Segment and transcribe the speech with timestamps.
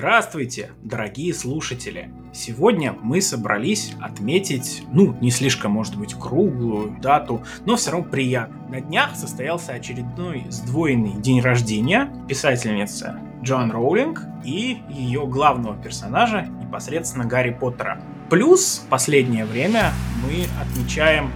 [0.00, 2.10] Здравствуйте, дорогие слушатели!
[2.32, 8.66] Сегодня мы собрались отметить, ну, не слишком, может быть, круглую дату, но все равно приятно.
[8.70, 17.26] На днях состоялся очередной сдвоенный день рождения писательницы Джоан Роулинг и ее главного персонажа, непосредственно
[17.26, 18.00] Гарри Поттера.
[18.30, 21.30] Плюс в последнее время мы отмечаем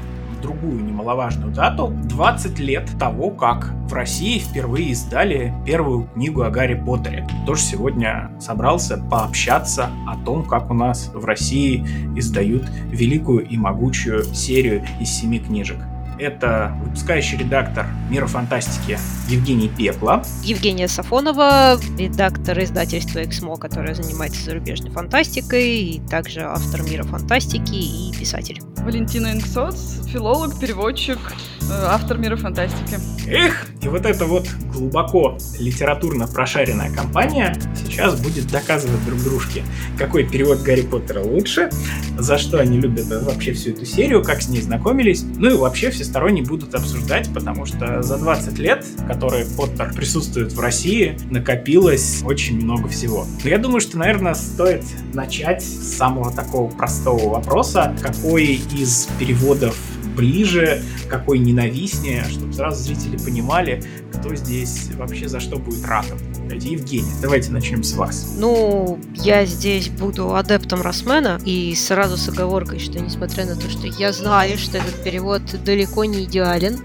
[0.44, 1.92] другую немаловажную дату.
[2.04, 7.26] 20 лет того, как в России впервые издали первую книгу о Гарри Поттере.
[7.46, 14.24] Тоже сегодня собрался пообщаться о том, как у нас в России издают великую и могучую
[14.24, 15.78] серию из семи книжек.
[16.18, 20.22] Это выпускающий редактор «Мира фантастики» Евгений Пекла.
[20.42, 28.12] Евгения Сафонова, редактор издательства «Эксмо», которая занимается зарубежной фантастикой, и также автор «Мира фантастики» и
[28.16, 28.60] писатель.
[28.78, 31.18] Валентина Инксоц, филолог, переводчик,
[31.62, 32.98] э, автор «Мира фантастики».
[33.26, 39.64] Эх, и вот эта вот глубоко литературно прошаренная компания сейчас будет доказывать друг дружке,
[39.96, 41.70] какой перевод Гарри Поттера лучше,
[42.18, 45.90] за что они любят вообще всю эту серию, как с ней знакомились, ну и вообще
[46.04, 52.60] всесторонне будут обсуждать, потому что за 20 лет, которые Поттер присутствует в России, накопилось очень
[52.60, 53.26] много всего.
[53.42, 59.76] Но я думаю, что, наверное, стоит начать с самого такого простого вопроса, какой из переводов
[60.14, 63.82] ближе, какой ненавистнее, чтобы сразу зрители понимали,
[64.12, 66.18] кто здесь вообще за что будет ратом.
[66.50, 68.34] Евгений, давайте начнем с вас.
[68.38, 73.86] Ну, я здесь буду адептом Росмена, и сразу с оговоркой, что несмотря на то, что
[73.86, 76.80] я знаю, что этот перевод далеко не идеален,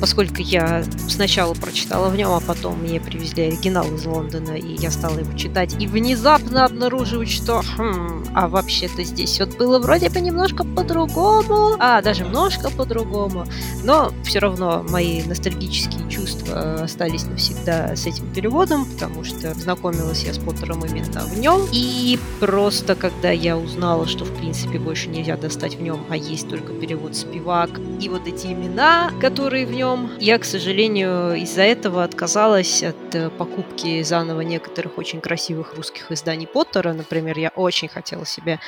[0.00, 4.90] поскольку я сначала прочитала в нем, а потом мне привезли оригинал из Лондона, и я
[4.90, 10.20] стала его читать, и внезапно обнаруживать, что хм, а вообще-то здесь вот было вроде бы
[10.20, 13.46] немножко по-другому, а даже немножко по-другому,
[13.84, 20.32] но все равно мои ностальгические чувства остались навсегда с этим переводом, потому что знакомилась я
[20.32, 25.36] с Поттером именно в нем, и просто когда я узнала, что в принципе больше нельзя
[25.36, 29.87] достать в нем, а есть только перевод Спивак, и вот эти имена, которые в нем
[29.88, 30.10] нем.
[30.18, 36.46] Я, к сожалению, из-за этого отказалась от э, покупки заново некоторых очень красивых русских изданий
[36.46, 36.92] Поттера.
[36.92, 38.58] Например, я очень хотела себе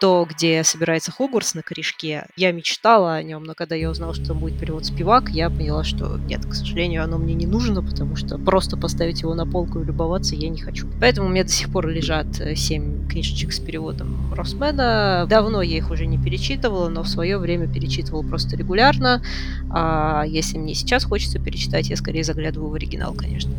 [0.00, 2.26] то, где собирается Хогвартс на корешке.
[2.34, 5.84] Я мечтала о нем, но когда я узнала, что там будет перевод Спивак, я поняла,
[5.84, 9.80] что нет, к сожалению, оно мне не нужно, потому что просто поставить его на полку
[9.80, 10.88] и любоваться я не хочу.
[11.00, 15.26] Поэтому у меня до сих пор лежат 7 э, книжечек с переводом Росмена.
[15.28, 19.22] Давно я их уже не перечитывала, но в свое время перечитывала просто регулярно.
[19.70, 23.52] А если мне сейчас хочется перечитать, я скорее заглядываю в оригинал, конечно.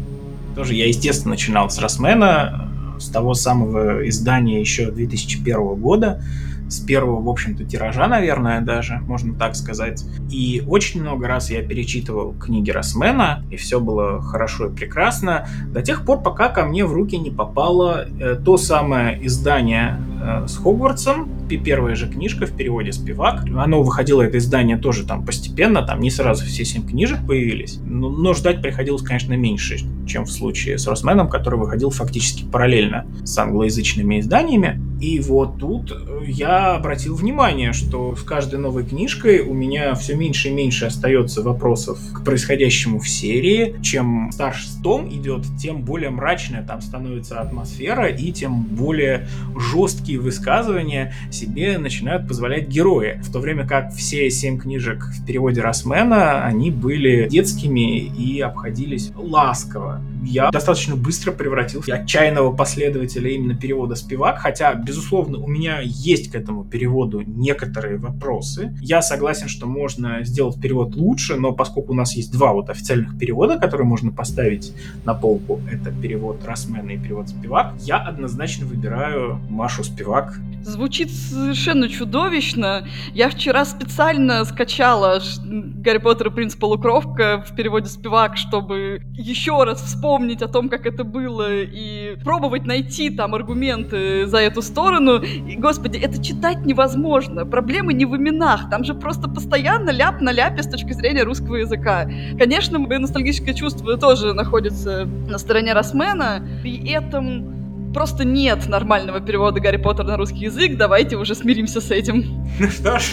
[0.56, 6.24] Тоже я, естественно, начинал с Росмена, с того самого издания еще 2001 года,
[6.72, 10.04] с первого, в общем-то, тиража, наверное, даже, можно так сказать.
[10.30, 15.82] И очень много раз я перечитывал книги Росмена, и все было хорошо и прекрасно, до
[15.82, 20.58] тех пор, пока ко мне в руки не попало э, то самое издание э, с
[20.58, 23.44] Хогвартсом, первая же книжка в переводе Спивак.
[23.56, 28.10] Оно выходило, это издание тоже там постепенно, там не сразу все семь книжек появились, но,
[28.10, 33.38] но ждать приходилось, конечно, меньше, чем в случае с Росменом, который выходил фактически параллельно с
[33.38, 34.82] англоязычными изданиями.
[35.02, 35.92] И вот тут
[36.26, 41.42] я обратил внимание, что с каждой новой книжкой у меня все меньше и меньше остается
[41.42, 43.76] вопросов к происходящему в серии.
[43.82, 51.14] Чем старше том идет, тем более мрачная там становится атмосфера и тем более жесткие высказывания
[51.32, 53.22] себе начинают позволять герои.
[53.24, 59.12] В то время как все семь книжек в переводе Росмена, они были детскими и обходились
[59.16, 65.80] ласково я достаточно быстро превратился в отчаянного последователя именно перевода Спивак, хотя, безусловно, у меня
[65.82, 68.76] есть к этому переводу некоторые вопросы.
[68.82, 73.18] Я согласен, что можно сделать перевод лучше, но поскольку у нас есть два вот официальных
[73.18, 74.74] перевода, которые можно поставить
[75.06, 80.40] на полку, это перевод Росмена и перевод Спивак, я однозначно выбираю Машу Спивак.
[80.64, 82.88] Звучит совершенно чудовищно.
[83.16, 89.82] Я вчера специально скачала Гарри Поттер и принц Полукровка в переводе Спивак, чтобы еще раз
[89.82, 95.22] вспомнить вспомнить о том, как это было, и пробовать найти там аргументы за эту сторону.
[95.22, 97.46] И, господи, это читать невозможно.
[97.46, 98.70] Проблемы не в именах.
[98.70, 102.10] Там же просто постоянно ляп на ляпе с точки зрения русского языка.
[102.38, 106.46] Конечно, ностальгическое чувство тоже находится на стороне Росмена.
[106.62, 110.76] При этом просто нет нормального перевода Гарри Поттера на русский язык.
[110.76, 112.46] Давайте уже смиримся с этим.
[112.60, 113.04] Ну что ж,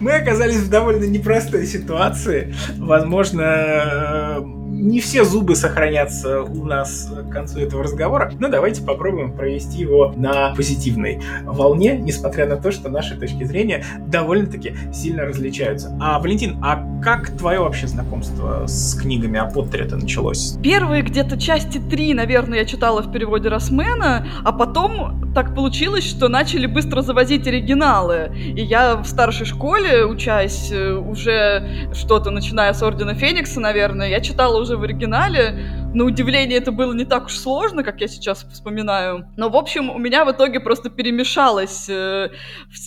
[0.00, 2.54] мы оказались в довольно непростой ситуации.
[2.78, 4.42] Возможно,
[4.76, 10.12] не все зубы сохранятся у нас к концу этого разговора, но давайте попробуем провести его
[10.16, 15.96] на позитивной волне, несмотря на то, что наши точки зрения довольно-таки сильно различаются.
[16.00, 20.56] А, Валентин, а как твое вообще знакомство с книгами о Поттере-то началось?
[20.62, 26.28] Первые где-то части три, наверное, я читала в переводе Росмена, а потом так получилось, что
[26.28, 28.30] начали быстро завозить оригиналы.
[28.34, 34.20] И я в старшей школе, учась э, уже что-то, начиная с Ордена Феникса, наверное, я
[34.20, 35.52] читала уже в оригинале.
[35.94, 39.28] На удивление это было не так уж сложно, как я сейчас вспоминаю.
[39.36, 42.30] Но, в общем, у меня в итоге просто перемешалась, э,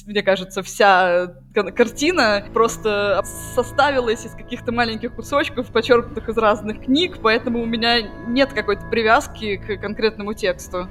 [0.06, 2.44] мне кажется, вся картина.
[2.54, 3.22] Просто
[3.56, 9.56] составилась из каких-то маленьких кусочков, почерпнутых из разных книг, поэтому у меня нет какой-то привязки
[9.56, 10.90] к конкретному тексту.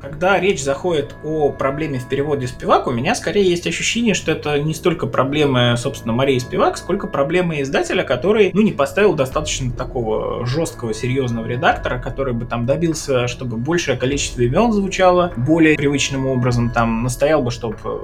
[0.00, 4.60] Когда речь заходит о проблеме в переводе Спивак, у меня скорее есть ощущение, что это
[4.60, 10.46] не столько проблемы, собственно, Марии Спивак, сколько проблемы издателя, который, ну, не поставил достаточно такого
[10.46, 16.70] жесткого, серьезного редактора, который бы там добился, чтобы большее количество имен звучало более привычным образом,
[16.70, 17.98] там, настоял бы, чтобы э,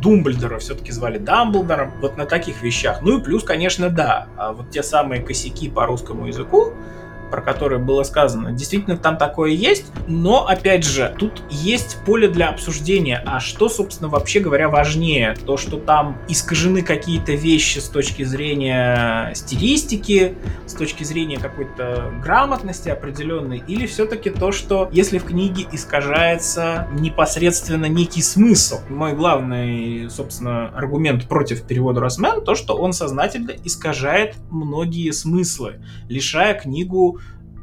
[0.00, 3.02] Думблдора все-таки звали Дамблдором, вот на таких вещах.
[3.02, 6.72] Ну и плюс, конечно, да, а вот те самые косяки по русскому языку,
[7.32, 8.52] про который было сказано.
[8.52, 13.22] Действительно, там такое есть, но, опять же, тут есть поле для обсуждения.
[13.24, 15.34] А что, собственно, вообще говоря, важнее?
[15.46, 20.34] То, что там искажены какие-то вещи с точки зрения стилистики,
[20.66, 27.86] с точки зрения какой-то грамотности определенной, или все-таки то, что если в книге искажается непосредственно
[27.86, 28.80] некий смысл.
[28.90, 35.80] Мой главный, собственно, аргумент против перевода Росмен, то, что он сознательно искажает многие смыслы,
[36.10, 37.20] лишая книгу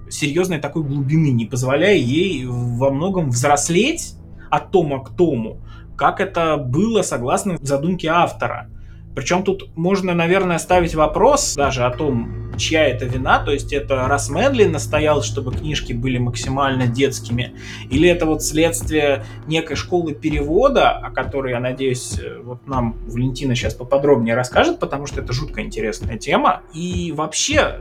[0.09, 4.15] серьезной такой глубины, не позволяя ей во многом взрослеть
[4.49, 5.61] от тома к тому,
[5.95, 8.69] как это было согласно задумке автора.
[9.15, 14.07] Причем тут можно, наверное, ставить вопрос даже о том, чья это вина, то есть это
[14.07, 17.53] раз Медли настоял, чтобы книжки были максимально детскими,
[17.89, 23.73] или это вот следствие некой школы перевода, о которой, я надеюсь, вот нам Валентина сейчас
[23.73, 26.61] поподробнее расскажет, потому что это жутко интересная тема.
[26.73, 27.75] И вообще,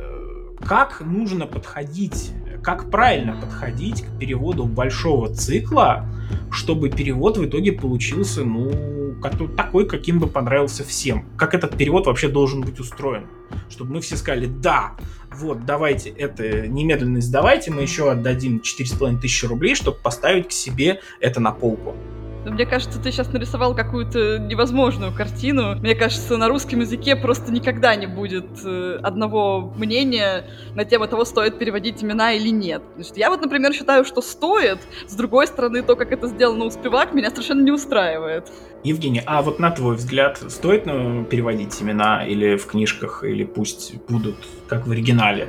[0.65, 2.33] как нужно подходить,
[2.63, 6.07] как правильно подходить к переводу большого цикла,
[6.51, 9.15] чтобы перевод в итоге получился, ну,
[9.57, 11.25] такой, каким бы понравился всем.
[11.37, 13.27] Как этот перевод вообще должен быть устроен.
[13.69, 14.95] Чтобы мы все сказали, да,
[15.31, 21.01] вот, давайте это немедленно издавайте, мы еще отдадим 4,5 тысячи рублей, чтобы поставить к себе
[21.21, 21.95] это на полку.
[22.45, 25.77] Мне кажется, ты сейчас нарисовал какую-то невозможную картину.
[25.77, 30.45] Мне кажется, на русском языке просто никогда не будет э, одного мнения
[30.75, 32.83] на тему того, стоит переводить имена или нет.
[32.95, 34.79] Значит, я вот, например, считаю, что стоит.
[35.07, 38.51] С другой стороны, то, как это сделано у Спивак, меня совершенно не устраивает.
[38.85, 43.95] Евгений, а вот на твой взгляд, стоит ну, переводить имена или в книжках, или пусть
[44.09, 44.37] будут
[44.69, 45.49] как в оригинале?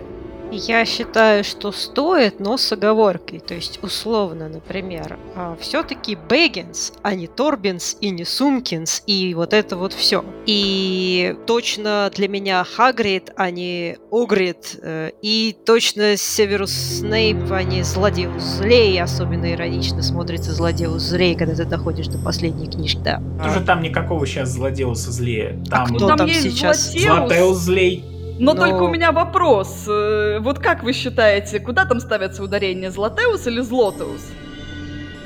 [0.52, 3.40] Я считаю, что стоит, но с оговоркой.
[3.40, 9.54] То есть, условно, например, а, все-таки Бэггинс, а не Торбинс и не Сумкинс, и вот
[9.54, 10.26] это вот все.
[10.46, 17.84] И точно для меня Хагрид, а не Огрид, э, и точно Северус Снейп, а не
[17.84, 23.22] Злодеус Злей, особенно иронично смотрится Злодеус Злей, когда ты доходишь до последней книжки, да.
[23.44, 25.64] Тоже там никакого сейчас Злодеуса Злее.
[25.70, 26.92] Там, а кто там, там сейчас?
[26.92, 28.04] Златеус Злей.
[28.40, 29.86] Но, Но только у меня вопрос.
[29.88, 32.90] Э, вот как вы считаете, куда там ставятся ударения?
[32.90, 34.32] Златеус или Злотеус?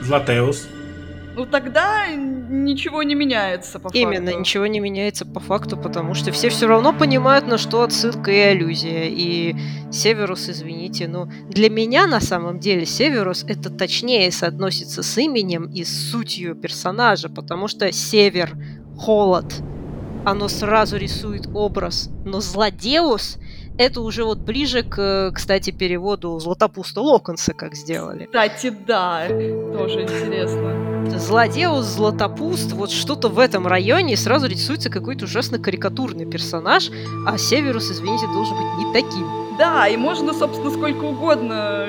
[0.01, 0.67] Златеус.
[1.35, 4.29] Ну тогда ничего не меняется по Именно, факту.
[4.29, 8.31] Именно, ничего не меняется по факту, потому что все все равно понимают, на что отсылка
[8.31, 9.05] и аллюзия.
[9.05, 9.55] И
[9.91, 15.83] Северус, извините, но для меня на самом деле Северус это точнее соотносится с именем и
[15.83, 18.51] с сутью персонажа, потому что Север,
[18.97, 19.53] холод,
[20.25, 22.09] оно сразу рисует образ.
[22.25, 23.37] Но Злодеус
[23.77, 28.25] это уже вот ближе к, кстати, переводу Златопуста Локонса, как сделали.
[28.25, 31.19] Кстати, да, тоже интересно.
[31.19, 36.89] Злодеус, Златопуст, вот что-то в этом районе, сразу рисуется какой-то ужасно карикатурный персонаж,
[37.25, 39.27] а Северус, извините, должен быть не таким.
[39.57, 41.87] Да, и можно, собственно, сколько угодно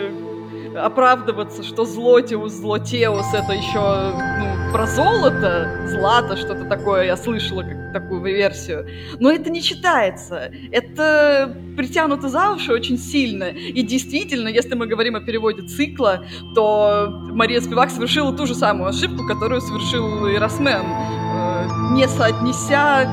[0.74, 7.92] оправдываться, что Злотиус, Злотеус это еще ну, про золото, злато, что-то такое, я слышала как
[7.92, 8.86] такую версию.
[9.20, 10.50] Но это не читается.
[10.72, 13.44] Это притянуто за уши очень сильно.
[13.44, 18.90] И действительно, если мы говорим о переводе цикла, то Мария Спивак совершила ту же самую
[18.90, 23.08] ошибку, которую совершил и Росмен, э, не соотнеся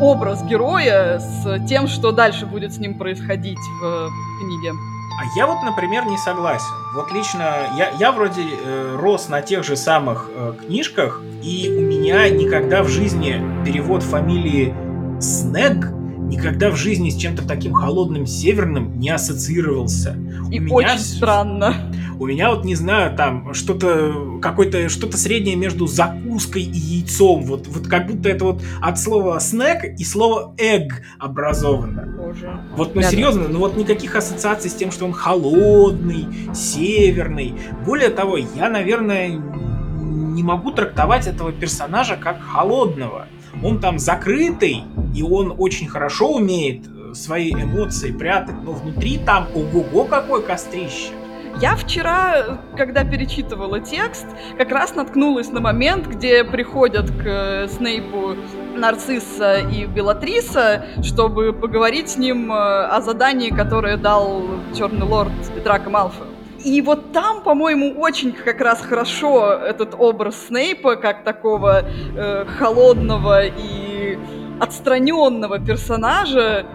[0.00, 4.72] образ героя с тем, что дальше будет с ним происходить в книге.
[5.18, 6.74] А я вот, например, не согласен.
[6.94, 11.80] Вот лично я, я вроде э, рос на тех же самых э, книжках, и у
[11.80, 14.74] меня никогда в жизни перевод фамилии
[15.20, 15.88] Снег
[16.26, 20.16] никогда в жизни с чем-то таким холодным северным не ассоциировался.
[20.50, 20.98] И У очень меня...
[20.98, 21.92] странно.
[22.18, 27.42] У меня вот, не знаю, там что-то, какое-то, что-то среднее между закуской и яйцом.
[27.42, 32.06] Вот, вот как будто это вот от слова снэк и слова egg образовано.
[32.16, 32.58] Боже.
[32.74, 33.48] Вот, ну да, серьезно, да.
[33.50, 37.54] ну вот никаких ассоциаций с тем, что он холодный, северный.
[37.84, 43.26] Более того, я, наверное, не могу трактовать этого персонажа как холодного.
[43.62, 44.84] Он там закрытый,
[45.14, 51.12] и он очень хорошо умеет э, свои эмоции прятать, но внутри там ого-го какой кострище.
[51.60, 54.26] Я вчера, когда перечитывала текст,
[54.58, 58.36] как раз наткнулась на момент, где приходят к э, Снейпу
[58.76, 64.42] Нарцисса и Белатриса, чтобы поговорить с ним э, о задании, которое дал
[64.76, 65.32] Черный Лорд
[65.64, 66.35] Драко Малфою.
[66.66, 73.46] И вот там, по-моему, очень как раз хорошо этот образ Снейпа, как такого э, холодного
[73.46, 74.18] и
[74.58, 76.66] отстраненного персонажа,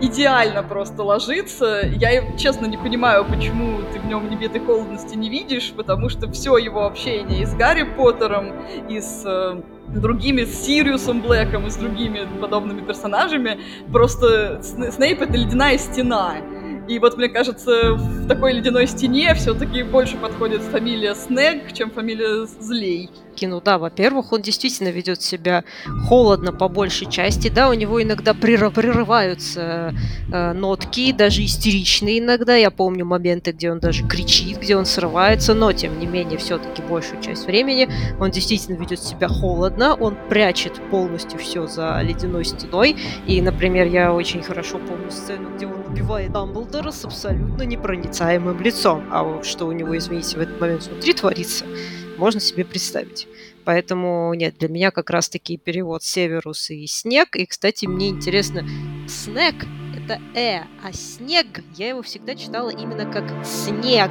[0.00, 1.82] идеально просто ложится.
[1.86, 6.28] Я, честно, не понимаю, почему ты в нем ни этой холодности не видишь, потому что
[6.32, 8.52] все его общение и с Гарри Поттером,
[8.88, 9.60] и с э,
[9.94, 13.60] другими, с Сириусом Блэком, и с другими подобными персонажами,
[13.92, 16.34] просто Снейп— это ледяная стена.
[16.88, 22.46] И вот, мне кажется, в такой ледяной стене все-таки больше подходит фамилия Снег, чем фамилия
[22.46, 23.10] Злей
[23.46, 25.64] ну да, во-первых, он действительно ведет себя
[26.06, 29.94] холодно по большей части, да, у него иногда прерываются
[30.32, 35.54] э, нотки, даже истеричные иногда, я помню моменты, где он даже кричит, где он срывается,
[35.54, 40.80] но тем не менее все-таки большую часть времени он действительно ведет себя холодно, он прячет
[40.90, 46.32] полностью все за ледяной стеной, и, например, я очень хорошо помню сцену, где он убивает
[46.32, 51.64] Дамблдора с абсолютно непроницаемым лицом, а что у него, извините, в этот момент внутри творится,
[52.18, 53.26] можно себе представить.
[53.64, 57.36] Поэтому нет, для меня как раз-таки перевод Северус и снег.
[57.36, 58.64] И, кстати, мне интересно,
[59.06, 59.54] снег
[60.08, 61.46] это э, а снег
[61.76, 64.10] я его всегда читала именно как снег,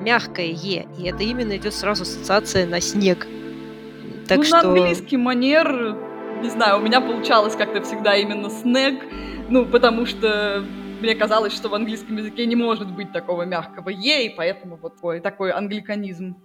[0.00, 3.26] мягкое е, и это именно идет сразу ассоциация на снег.
[4.28, 4.62] Так ну, что...
[4.62, 5.96] на английский манер,
[6.40, 9.02] не знаю, у меня получалось как-то всегда именно снег,
[9.48, 10.64] ну, потому что
[11.00, 14.94] мне казалось, что в английском языке не может быть такого мягкого е, и поэтому вот
[14.94, 16.36] такой, такой англиканизм.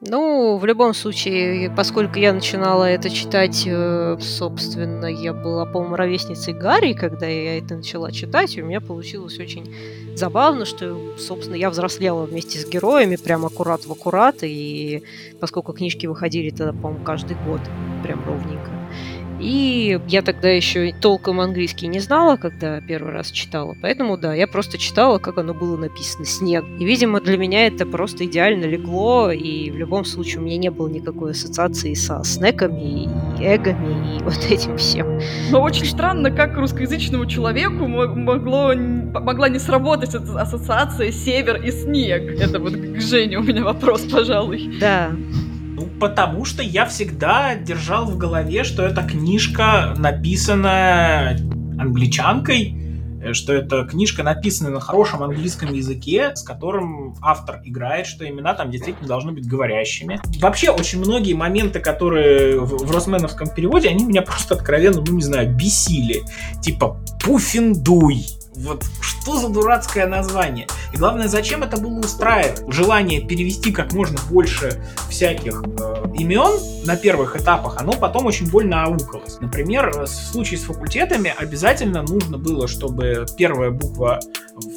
[0.00, 6.54] Ну, в любом случае, поскольку я начинала это читать, э, собственно, я была, по-моему, ровесницей
[6.54, 9.74] Гарри, когда я это начала читать, и у меня получилось очень
[10.14, 15.02] забавно, что, собственно, я взрослела вместе с героями, прям аккурат в аккурат, и
[15.40, 17.60] поскольку книжки выходили тогда, по-моему, каждый год,
[18.04, 18.70] прям ровненько,
[19.40, 23.76] и я тогда еще толком английский не знала, когда первый раз читала.
[23.80, 26.64] Поэтому, да, я просто читала, как оно было написано, снег.
[26.78, 30.70] И, видимо, для меня это просто идеально легло, и в любом случае у меня не
[30.70, 33.08] было никакой ассоциации со снеками и
[33.40, 35.20] эгами и вот этим всем.
[35.50, 42.40] Но очень странно, как русскоязычному человеку могло, могла не сработать эта ассоциация север и снег.
[42.40, 44.76] Это вот к Жене у меня вопрос, пожалуй.
[44.80, 45.12] Да.
[45.78, 51.36] Ну, потому что я всегда держал в голове, что эта книжка написана
[51.78, 52.74] англичанкой,
[53.22, 58.54] э, что эта книжка написана на хорошем английском языке, с которым автор играет, что имена
[58.54, 60.20] там действительно должны быть говорящими.
[60.40, 65.22] Вообще, очень многие моменты, которые в, в Росменовском переводе, они меня просто откровенно, ну не
[65.22, 66.22] знаю, бесили.
[66.60, 70.66] Типа «Пуффиндуй», вот что за дурацкое название?
[70.92, 72.62] И главное, зачем это было устраивать?
[72.68, 78.84] Желание перевести как можно больше всяких э, имен на первых этапах, оно потом очень больно
[78.84, 79.38] аукалось.
[79.40, 84.20] Например, в случае с факультетами обязательно нужно было, чтобы первая буква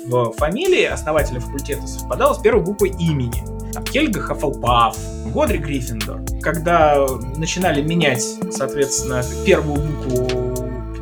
[0.08, 3.44] в фамилии основателя факультета совпадала с первой буквой имени.
[3.74, 4.98] Там, Хельга Хаффлпаф,
[5.34, 6.22] Годри Гриффиндор.
[6.42, 7.08] Когда
[7.38, 10.50] начинали менять, соответственно, первую букву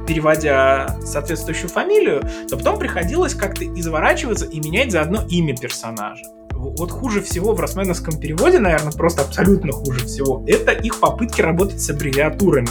[0.09, 6.23] переводя соответствующую фамилию, то потом приходилось как-то изворачиваться и менять заодно имя персонажа
[6.59, 11.81] вот хуже всего в росменовском переводе, наверное, просто абсолютно хуже всего, это их попытки работать
[11.81, 12.69] с аббревиатурами.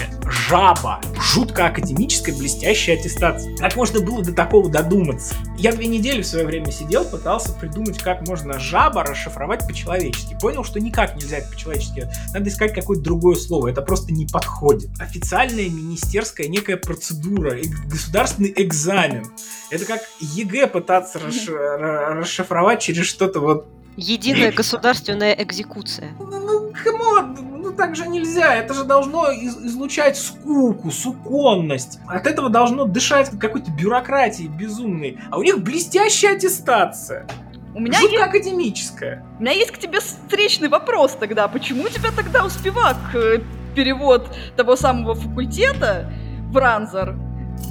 [0.48, 1.00] Жаба.
[1.18, 3.56] Жутко академическая блестящая аттестация.
[3.56, 5.34] Как можно было до такого додуматься?
[5.56, 10.36] Я две недели в свое время сидел, пытался придумать, как можно жаба расшифровать по-человечески.
[10.40, 12.08] Понял, что никак нельзя это по-человечески.
[12.34, 13.68] Надо искать какое-то другое слово.
[13.68, 14.90] Это просто не подходит.
[14.98, 19.24] Официальная министерская некая процедура, государственный экзамен.
[19.70, 21.18] Это как ЕГЭ пытаться
[21.48, 26.10] расшифровать через что-то вот Единая государственная экзекуция.
[26.20, 28.54] Ну, come on, ну так же нельзя.
[28.54, 31.98] Это же должно из излучать скуку, суконность.
[32.06, 35.18] От этого должно дышать какой-то бюрократией безумной.
[35.30, 37.26] А у них блестящая аттестация.
[37.74, 38.28] У меня Жутко есть...
[38.28, 39.26] академическая.
[39.40, 41.48] У меня есть к тебе встречный вопрос тогда.
[41.48, 43.40] Почему у тебя тогда успевак э,
[43.74, 46.08] перевод того самого факультета
[46.52, 47.16] в Ранзар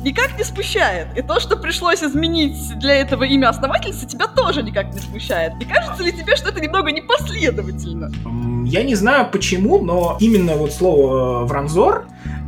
[0.03, 1.07] никак не смущает.
[1.17, 5.55] И то, что пришлось изменить для этого имя основательницы, тебя тоже никак не смущает.
[5.55, 8.11] Не кажется ли тебе, что это немного непоследовательно?
[8.65, 12.05] Я не знаю почему, но именно вот слово «вранзор»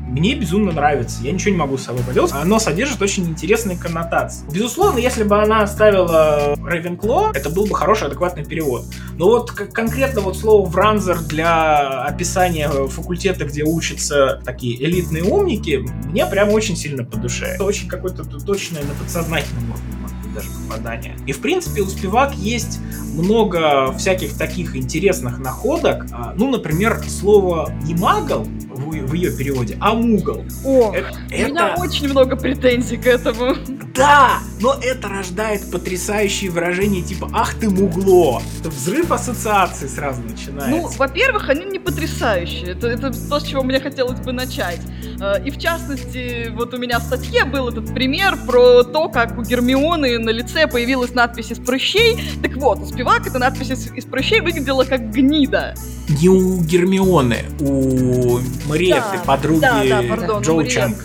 [0.09, 1.21] мне безумно нравится.
[1.23, 2.31] Я ничего не могу с собой поделать.
[2.33, 4.45] Оно содержит очень интересные коннотации.
[4.51, 8.85] Безусловно, если бы она оставила Ravenclaw, это был бы хороший, адекватный перевод.
[9.15, 16.25] Но вот конкретно вот слово «вранзер» для описания факультета, где учатся такие элитные умники, мне
[16.25, 17.45] прям очень сильно по душе.
[17.45, 19.99] Это очень какое-то точное на подсознательном уровне
[20.33, 21.17] даже попадания.
[21.25, 22.79] И в принципе у Спивак есть
[23.13, 26.05] много всяких таких интересных находок.
[26.11, 27.95] А, ну, например, слово не
[28.89, 30.45] в, в ее переводе, а мугл.
[30.65, 31.81] О, это, у меня это...
[31.81, 33.55] очень много претензий к этому.
[33.95, 40.69] Да, но это рождает потрясающие выражения типа «Ах ты мугло!» Это взрыв ассоциаций сразу начинается.
[40.69, 42.71] Ну, во-первых, они не потрясающие.
[42.71, 44.79] Это, это то, с чего мне хотелось бы начать.
[45.21, 49.37] Э, и в частности, вот у меня в статье был этот пример про то, как
[49.37, 52.19] у Гермионы на лице появилась надпись из прыщей.
[52.41, 55.75] Так вот, у Спивак эта надпись из, прыщей выглядела как гнида.
[56.21, 58.39] Не у Гермионы, у
[58.79, 60.97] Мариетты, да, подруги да, да, пардон, Джоу Чанг.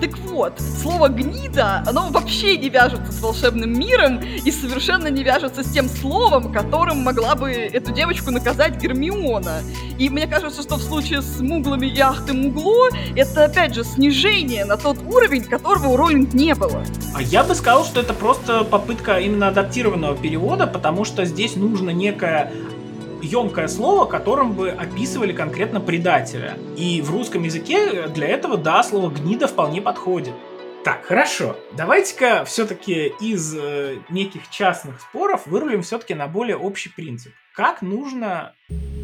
[0.00, 5.62] Так вот, слово «гнида», оно вообще не вяжется с волшебным миром и совершенно не вяжется
[5.62, 9.60] с тем словом, которым могла бы эту девочку наказать Гермиона.
[9.98, 13.84] И мне кажется, что в случае с муглами и ах ты мугло, это опять же
[13.84, 16.82] снижение на тот уровень, которого у Роллинг не было.
[17.14, 21.90] А я бы сказал, что это просто попытка именно адаптированного перевода, потому что здесь нужно
[21.90, 22.50] некое
[23.22, 26.56] емкое слово, которым бы описывали конкретно предателя.
[26.76, 30.34] И в русском языке для этого, да, слово «гнида» вполне подходит.
[30.84, 31.56] Так, хорошо.
[31.76, 37.32] Давайте-ка все-таки из э, неких частных споров вырулим все-таки на более общий принцип.
[37.54, 38.54] Как нужно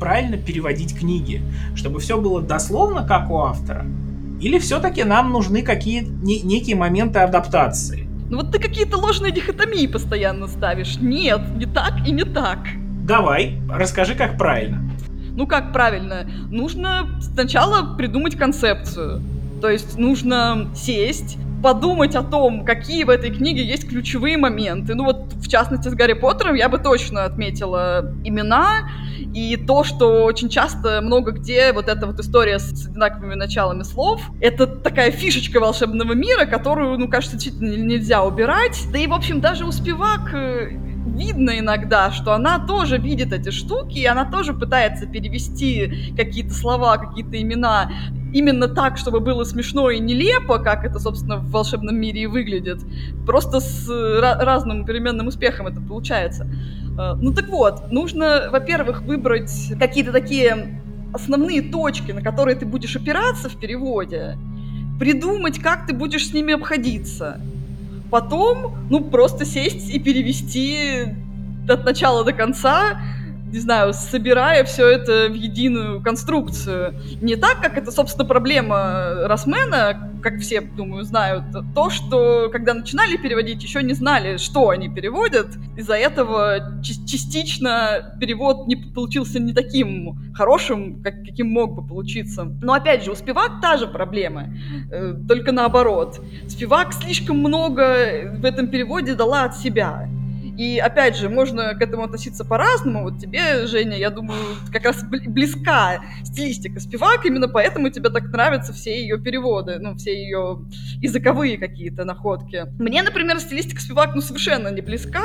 [0.01, 1.43] правильно переводить книги,
[1.75, 3.85] чтобы все было дословно, как у автора?
[4.41, 8.09] Или все-таки нам нужны какие не, некие моменты адаптации?
[8.31, 10.97] Ну вот ты какие-то ложные дихотомии постоянно ставишь.
[10.97, 12.59] Нет, не так и не так.
[13.07, 14.83] Давай, расскажи, как правильно.
[15.31, 16.27] Ну как правильно?
[16.51, 19.23] Нужно сначала придумать концепцию.
[19.61, 24.97] То есть нужно сесть, подумать о том, какие в этой книге есть ключевые моменты.
[24.97, 28.91] Ну вот, в частности, с Гарри Поттером я бы точно отметила имена
[29.35, 34.21] и то, что очень часто много где вот эта вот история с одинаковыми началами слов,
[34.41, 38.81] это такая фишечка волшебного мира, которую, ну, кажется, действительно нельзя убирать.
[38.93, 40.71] Да и, в общем, даже у Спивак э,
[41.07, 46.97] видно иногда, что она тоже видит эти штуки, и она тоже пытается перевести какие-то слова,
[46.99, 47.91] какие-то имена
[48.33, 52.81] именно так, чтобы было смешно и нелепо, как это, собственно, в волшебном мире и выглядит.
[53.25, 53.89] Просто с
[54.41, 56.47] разным переменным успехом это получается.
[56.99, 60.83] Э, ну так вот, нужно, во-первых, выбрать какие-то такие
[61.15, 64.37] основные точки, на которые ты будешь опираться в переводе,
[64.99, 67.41] придумать, как ты будешь с ними обходиться.
[68.11, 71.07] Потом, ну, просто сесть и перевести
[71.69, 73.01] от начала до конца
[73.53, 76.95] не знаю, собирая все это в единую конструкцию.
[77.21, 83.17] Не так, как это, собственно, проблема Росмена, как все, думаю, знают, то, что когда начинали
[83.17, 85.47] переводить, еще не знали, что они переводят.
[85.77, 92.45] Из-за этого частично перевод не получился не таким хорошим, как, каким мог бы получиться.
[92.61, 94.49] Но опять же, у Спивак та же проблема,
[94.91, 96.21] э, только наоборот.
[96.49, 100.09] Спивак слишком много в этом переводе дала от себя.
[100.57, 103.05] И опять же, можно к этому относиться по-разному.
[103.05, 104.41] Вот тебе, Женя, я думаю,
[104.73, 110.15] как раз близка стилистика Спивак, именно поэтому тебе так нравятся все ее переводы, ну, все
[110.15, 110.65] ее
[111.01, 112.67] языковые какие-то находки.
[112.79, 115.25] Мне, например, стилистика Спивак, ну, совершенно не близка,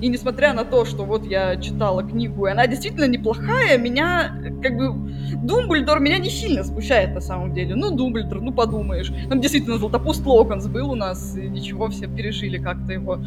[0.00, 4.76] и несмотря на то, что вот я читала книгу, и она действительно неплохая, меня, как
[4.76, 5.10] бы,
[5.42, 7.74] Думблдор меня не сильно смущает на самом деле.
[7.74, 9.12] Ну, Думблдор, ну, подумаешь.
[9.28, 13.20] Там действительно Златопуст Локонс был у нас, и ничего, все пережили как-то его.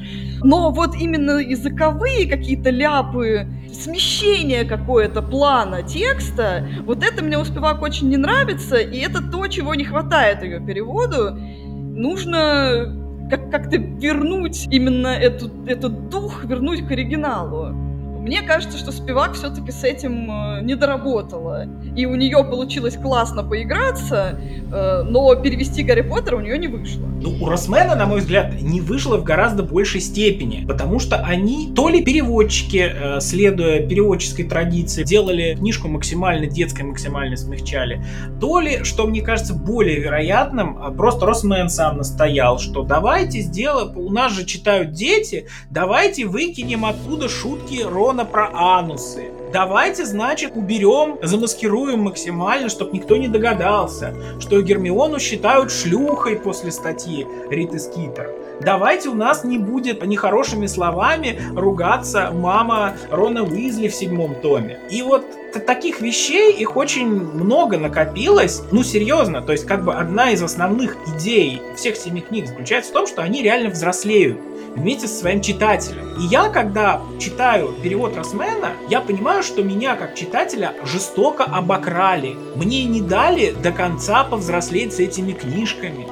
[0.43, 7.81] Но вот именно языковые какие-то ляпы, смещение какое-то плана текста, вот это мне у Спивак
[7.81, 11.35] очень не нравится, и это то, чего не хватает ее переводу.
[11.65, 17.82] Нужно как- как-то вернуть именно эту, этот дух, вернуть к оригиналу.
[18.23, 21.65] Мне кажется, что Спивак все-таки с этим э, не доработала.
[21.93, 24.39] И у нее получилось классно поиграться,
[24.71, 27.05] э, но перевести Гарри Поттера у нее не вышло.
[27.21, 31.73] Ну, у Росмена, на мой взгляд, не вышло в гораздо большей степени, потому что они
[31.75, 38.05] то ли переводчики, э, следуя переводческой традиции, делали книжку максимально детской, максимально смягчали,
[38.39, 44.09] то ли, что мне кажется более вероятным, просто Росмен сам настоял, что давайте сделаем, у
[44.09, 49.31] нас же читают дети, давайте выкинем оттуда шутки Рона Гермиона про анусы.
[49.51, 57.25] Давайте, значит, уберем, замаскируем максимально, чтобы никто не догадался, что Гермиону считают шлюхой после статьи
[57.49, 58.31] Риты Скитер.
[58.61, 64.79] Давайте у нас не будет нехорошими словами ругаться мама Рона Уизли в седьмом томе.
[64.89, 65.25] И вот
[65.59, 68.61] таких вещей, их очень много накопилось.
[68.71, 72.93] Ну, серьезно, то есть как бы одна из основных идей всех семи книг заключается в
[72.93, 74.39] том, что они реально взрослеют
[74.75, 76.15] вместе со своим читателем.
[76.19, 82.35] И я, когда читаю перевод Росмена, я понимаю, что меня как читателя жестоко обокрали.
[82.55, 86.07] Мне не дали до конца повзрослеть с этими книжками.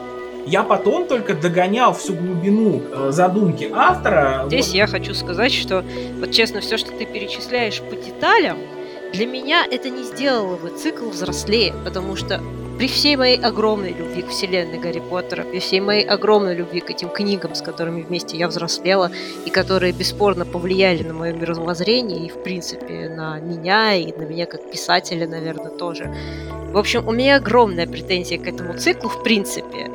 [0.46, 4.46] Я потом только догонял всю глубину э, задумки автора.
[4.48, 4.76] Здесь вот.
[4.76, 5.84] я хочу сказать, что
[6.20, 8.58] вот честно, все, что ты перечисляешь по деталям,
[9.14, 12.42] для меня это не сделало бы цикл взрослее, потому что
[12.78, 16.90] при всей моей огромной любви к вселенной Гарри Поттера, при всей моей огромной любви к
[16.90, 19.12] этим книгам, с которыми вместе я взрослела,
[19.46, 24.46] и которые бесспорно повлияли на мое мировоззрение, и, в принципе, на меня, и на меня
[24.46, 26.12] как писателя, наверное, тоже.
[26.72, 29.92] В общем, у меня огромная претензия к этому циклу, в принципе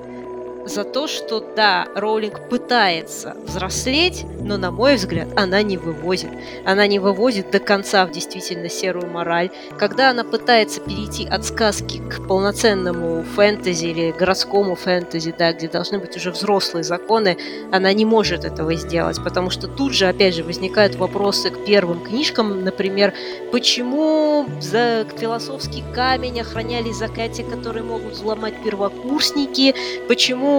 [0.66, 6.30] за то, что да, Роулинг пытается взрослеть, но, на мой взгляд, она не вывозит.
[6.64, 9.50] Она не вывозит до конца в действительно серую мораль.
[9.78, 15.98] Когда она пытается перейти от сказки к полноценному фэнтези или городскому фэнтези, да, где должны
[15.98, 17.38] быть уже взрослые законы,
[17.70, 22.00] она не может этого сделать, потому что тут же, опять же, возникают вопросы к первым
[22.00, 23.14] книжкам, например,
[23.52, 29.74] почему за философский камень охраняли заклятия, которые могут взломать первокурсники,
[30.08, 30.55] почему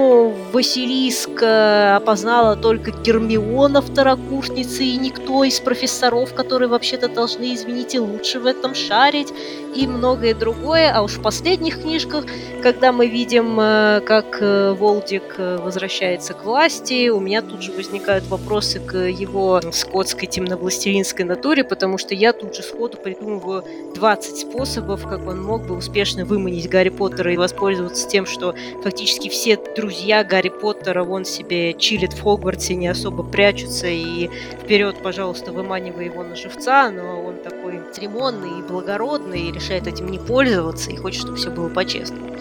[0.52, 8.46] Василиск опознала только Гермиона, второкурсница, и никто из профессоров, которые вообще-то должны, извините, лучше в
[8.46, 9.34] этом шарить,
[9.78, 10.92] и многое другое.
[10.94, 12.26] А уж в последних книжках,
[12.64, 17.72] когда мы видим, э, как э, Волдик э, возвращается к власти, у меня тут же
[17.72, 23.64] возникают вопросы к его скотской темновластелинской натуре, потому что я тут же сходу придумываю
[23.96, 29.30] 20 способов, как он мог бы успешно выманить Гарри Поттера и воспользоваться тем, что фактически
[29.30, 34.30] все друзья Гарри Поттера вон себе чилит в Хогвартсе, не особо прячутся и
[34.62, 40.10] вперед, пожалуйста, выманивай его на живца, но он такой церемонный и благородный и решает этим
[40.12, 42.36] не пользоваться и хочет, чтобы все было по-честному.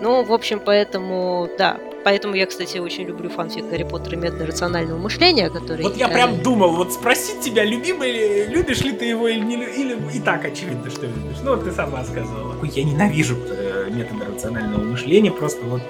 [0.00, 4.40] Ну, в общем, поэтому, да, Поэтому я, кстати, очень люблю фанфик Гарри Поттер и метод
[4.48, 5.82] рационального мышления, который...
[5.82, 9.56] Вот я прям думал, вот спросить тебя, любимый ли, любишь ли ты его или не
[9.56, 11.36] или и так очевидно, что любишь.
[11.44, 12.56] Ну, вот ты сама сказала.
[12.64, 13.36] Я ненавижу
[13.86, 15.82] э, метод рационального мышления, просто вот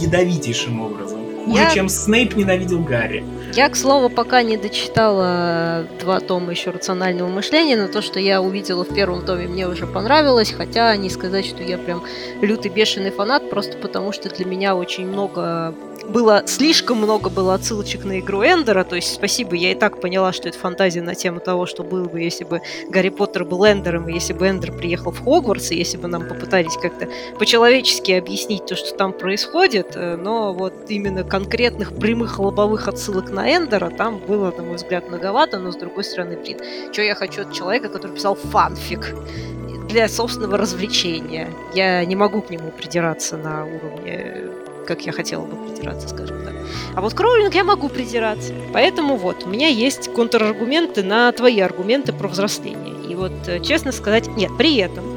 [0.00, 1.20] ядовитейшим образом.
[1.44, 1.70] Хуже, я...
[1.70, 3.24] чем Снейп ненавидел Гарри.
[3.54, 8.42] Я, к слову, пока не дочитала два тома еще рационального мышления, но то, что я
[8.42, 12.04] увидела в первом томе, мне уже понравилось, хотя не сказать, что я прям
[12.40, 15.74] лютый бешеный фанат, просто потому что для меня очень много
[16.08, 20.32] было слишком много было отсылочек на игру Эндера, то есть спасибо, я и так поняла,
[20.32, 24.08] что это фантазия на тему того, что было бы, если бы Гарри Поттер был Эндером,
[24.08, 27.08] и если бы Эндер приехал в Хогвартс, и если бы нам попытались как-то
[27.38, 33.37] по-человечески объяснить то, что там происходит, э, но вот именно конкретных прямых лобовых отсылок на
[33.46, 36.58] Эндера там было, на мой взгляд, многовато, но с другой стороны, блин,
[36.92, 39.14] что я хочу от человека, который писал фанфик
[39.88, 41.50] для собственного развлечения.
[41.74, 44.48] Я не могу к нему придираться на уровне
[44.88, 46.54] как я хотела бы придираться, скажем так.
[46.96, 48.54] А вот к Роулинг я могу придираться.
[48.72, 52.94] Поэтому вот, у меня есть контраргументы на твои аргументы про взросление.
[53.06, 55.07] И вот, э, честно сказать, нет, при этом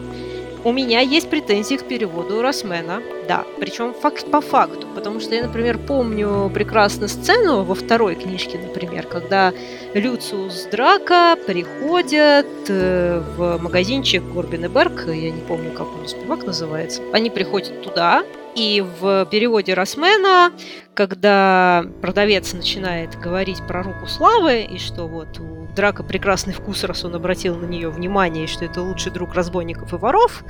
[0.64, 5.44] у меня есть претензии к переводу Росмена, да, причем факт по факту, потому что я,
[5.44, 9.54] например, помню прекрасно сцену во второй книжке, например, когда
[9.94, 16.46] Люциус Драка приходят э, в магазинчик Горбин и Берг, я не помню, как он спивак
[16.46, 18.24] называется, они приходят туда,
[18.56, 20.52] и в переводе Росмена,
[20.94, 27.06] когда продавец начинает говорить про руку славы, и что вот у Драка прекрасный вкус, раз
[27.06, 30.44] он обратил на нее внимание, и что это лучший друг разбойников и воров,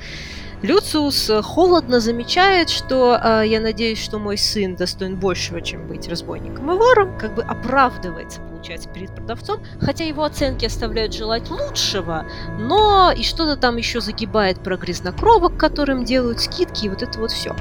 [0.61, 6.71] Люциус холодно замечает, что э, я надеюсь, что мой сын достоин большего, чем быть разбойником
[6.71, 12.27] и вором, как бы оправдывается, получается, перед продавцом, хотя его оценки оставляют желать лучшего,
[12.59, 17.31] но и что-то там еще загибает про грязнокровок, которым делают скидки, и вот это вот
[17.31, 17.55] все.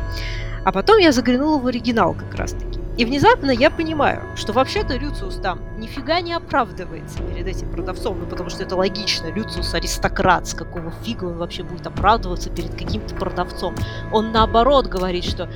[0.62, 2.78] А потом я заглянула в оригинал как раз-таки.
[2.98, 8.26] И внезапно я понимаю, что вообще-то Люциус там нифига не оправдывается перед этим продавцом, ну
[8.26, 13.14] потому что это логично, Люциус аристократ, с какого фига он вообще будет оправдываться перед каким-то
[13.14, 13.74] продавцом.
[14.12, 15.48] Он наоборот говорит, что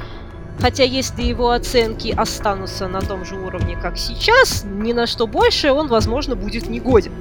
[0.61, 5.73] Хотя если его оценки останутся на том же уровне, как сейчас, ни на что больше
[5.73, 7.13] он, возможно, будет негоден.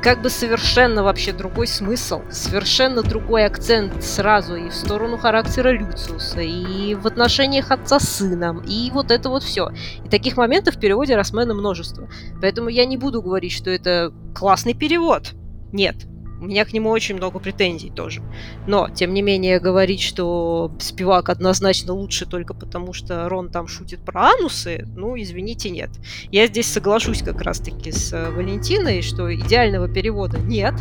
[0.00, 6.40] Как бы совершенно вообще другой смысл, совершенно другой акцент сразу и в сторону характера Люциуса,
[6.40, 9.70] и в отношениях отца с сыном, и вот это вот все.
[10.04, 12.08] И таких моментов в переводе Росмена множество.
[12.40, 15.32] Поэтому я не буду говорить, что это классный перевод.
[15.72, 15.96] Нет,
[16.40, 18.22] у меня к нему очень много претензий тоже.
[18.66, 24.00] Но, тем не менее, говорить, что Спивак однозначно лучше только потому, что Рон там шутит
[24.00, 25.90] про анусы, ну, извините, нет.
[26.30, 30.74] Я здесь соглашусь как раз-таки с э, Валентиной, что идеального перевода нет.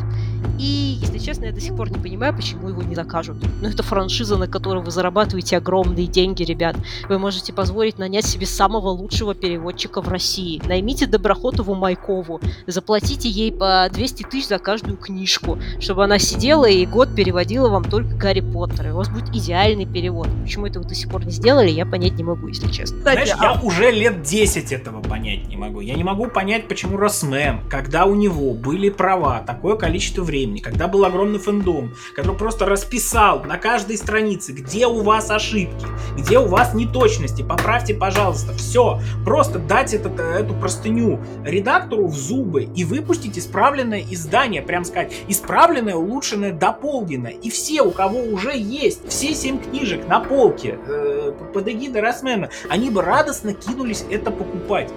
[0.59, 3.37] И, если честно, я до сих пор не понимаю, почему его не закажут.
[3.61, 6.75] Ну, это франшиза, на которой вы зарабатываете огромные деньги, ребят.
[7.09, 10.61] Вы можете позволить нанять себе самого лучшего переводчика в России.
[10.67, 12.41] Наймите Доброхотову Майкову.
[12.67, 17.69] Заплатите ей по 200 тысяч за каждую книжку книжку, чтобы она сидела и год переводила
[17.69, 18.89] вам только Гарри Поттера.
[18.89, 20.27] И у вас будет идеальный перевод.
[20.43, 22.99] Почему этого до сих пор не сделали, я понять не могу, если честно.
[23.01, 23.43] Знаешь, а...
[23.43, 25.81] я уже лет 10 этого понять не могу.
[25.81, 30.87] Я не могу понять, почему Росмен, когда у него были права такое количество времени, когда
[30.87, 35.85] был огромный фэндом, который просто расписал на каждой странице, где у вас ошибки,
[36.17, 38.99] где у вас неточности, поправьте, пожалуйста, все.
[39.23, 45.95] Просто дать этот, эту простыню редактору в зубы и выпустить исправленное издание, прям сказать, исправленное,
[45.95, 47.31] улучшенное, дополненное.
[47.31, 52.49] И все, у кого уже есть все семь книжек на полке э, под эгидой Росмена,
[52.69, 54.91] они бы радостно кинулись это покупать.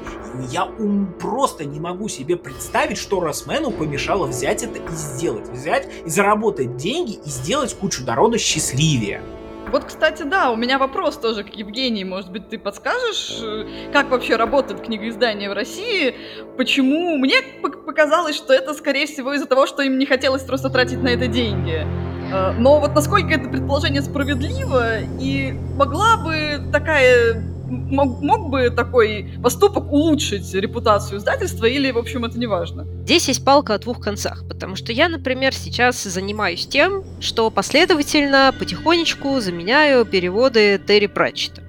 [0.51, 5.49] Я ум, просто не могу себе представить, что Росмену помешало взять это и сделать.
[5.51, 9.23] Взять и заработать деньги и сделать кучу народа счастливее.
[9.69, 12.03] Вот, кстати, да, у меня вопрос тоже к Евгении.
[12.03, 16.17] Может быть, ты подскажешь, э, как вообще работает книгоиздание в России?
[16.57, 17.17] Почему?
[17.17, 21.09] Мне показалось, что это, скорее всего, из-за того, что им не хотелось просто тратить на
[21.09, 21.87] это деньги.
[22.33, 29.31] Э, но вот насколько это предположение справедливо, и могла бы такая мог, мог бы такой
[29.43, 32.87] поступок улучшить репутацию издательства или, в общем, это не важно?
[33.05, 38.55] Здесь есть палка о двух концах, потому что я, например, сейчас занимаюсь тем, что последовательно,
[38.59, 41.63] потихонечку заменяю переводы Терри Пратчета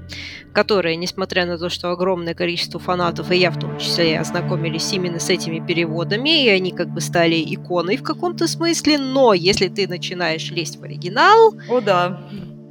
[0.53, 5.17] которые, несмотря на то, что огромное количество фанатов, и я в том числе, ознакомились именно
[5.17, 9.87] с этими переводами, и они как бы стали иконой в каком-то смысле, но если ты
[9.87, 12.21] начинаешь лезть в оригинал, О, да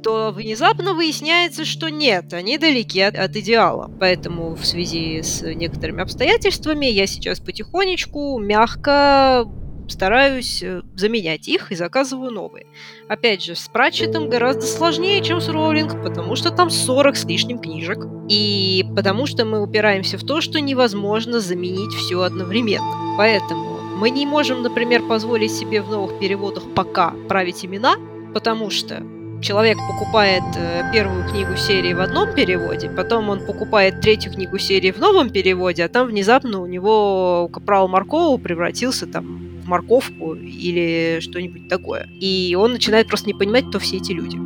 [0.01, 3.91] то внезапно выясняется, что нет, они далеки от, от идеала.
[3.99, 9.47] Поэтому в связи с некоторыми обстоятельствами я сейчас потихонечку, мягко
[9.91, 12.65] стараюсь э, заменять их и заказываю новые.
[13.07, 17.59] Опять же, с Пратчетом гораздо сложнее, чем с Роулинг, потому что там 40 с лишним
[17.59, 17.99] книжек.
[18.29, 23.15] И потому что мы упираемся в то, что невозможно заменить все одновременно.
[23.17, 27.95] Поэтому мы не можем, например, позволить себе в новых переводах пока править имена,
[28.33, 29.03] потому что
[29.41, 34.91] человек покупает э, первую книгу серии в одном переводе, потом он покупает третью книгу серии
[34.91, 41.19] в новом переводе, а там внезапно у него капрал Маркова превратился там в морковку или
[41.21, 42.07] что-нибудь такое.
[42.19, 44.39] И он начинает просто не понимать, кто все эти люди.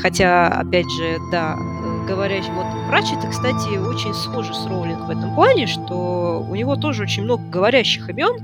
[0.00, 5.34] Хотя, опять же, да, э, говорящий вот Пратчет, кстати, очень схожи с Роулинг в этом
[5.34, 8.36] плане, что у него тоже очень много говорящих имен,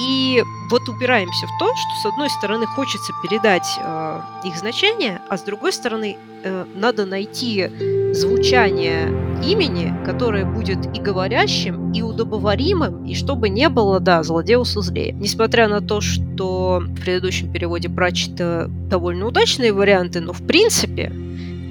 [0.00, 5.36] и вот упираемся в то, что с одной стороны хочется передать э, их значение, а
[5.36, 7.68] с другой стороны э, надо найти
[8.12, 9.08] звучание
[9.44, 15.12] имени, которое будет и говорящим, и удобоваримым, и чтобы не было, да, злодеуса злее.
[15.12, 21.12] Несмотря на то, что в предыдущем переводе Пратчета довольно удачные варианты, но в принципе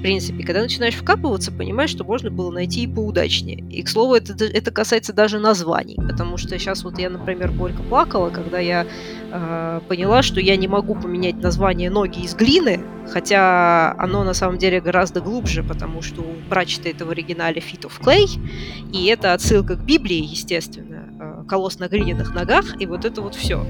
[0.00, 3.58] в принципе, когда начинаешь вкапываться, понимаешь, что можно было найти и поудачнее.
[3.68, 7.82] И, к слову, это, это касается даже названий, потому что сейчас вот я, например, горько
[7.82, 8.86] плакала, когда я
[9.30, 14.56] э, поняла, что я не могу поменять название «Ноги из глины», хотя оно на самом
[14.56, 18.26] деле гораздо глубже, потому что у Брачта это в оригинале «Feet of Clay»,
[18.94, 23.34] и это отсылка к Библии, естественно, э, колосс на глиняных ногах, и вот это вот
[23.34, 23.66] все.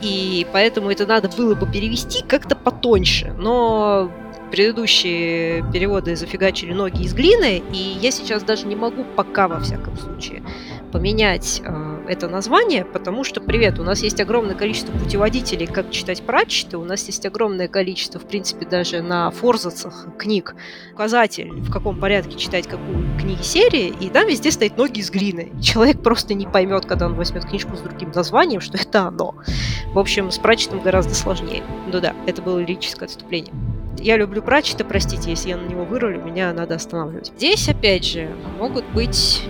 [0.00, 3.34] И поэтому это надо было бы перевести как-то потоньше.
[3.36, 4.12] Но
[4.50, 9.96] предыдущие переводы зафигачили ноги из глины, и я сейчас даже не могу пока, во всяком
[9.96, 10.42] случае,
[10.92, 16.22] поменять э, это название, потому что, привет, у нас есть огромное количество путеводителей, как читать
[16.22, 20.54] прачеты, у нас есть огромное количество, в принципе, даже на форзацах книг,
[20.92, 25.52] указатель, в каком порядке читать какую книги серии, и там везде стоит ноги из глины.
[25.62, 29.36] Человек просто не поймет, когда он возьмет книжку с другим названием, что это оно.
[29.92, 31.62] В общем, с прачетом гораздо сложнее.
[31.92, 33.52] Ну да, это было лирическое отступление.
[33.98, 37.32] Я люблю Пратчета, простите, если я на него вырулю, меня надо останавливать.
[37.36, 39.42] Здесь, опять же, могут быть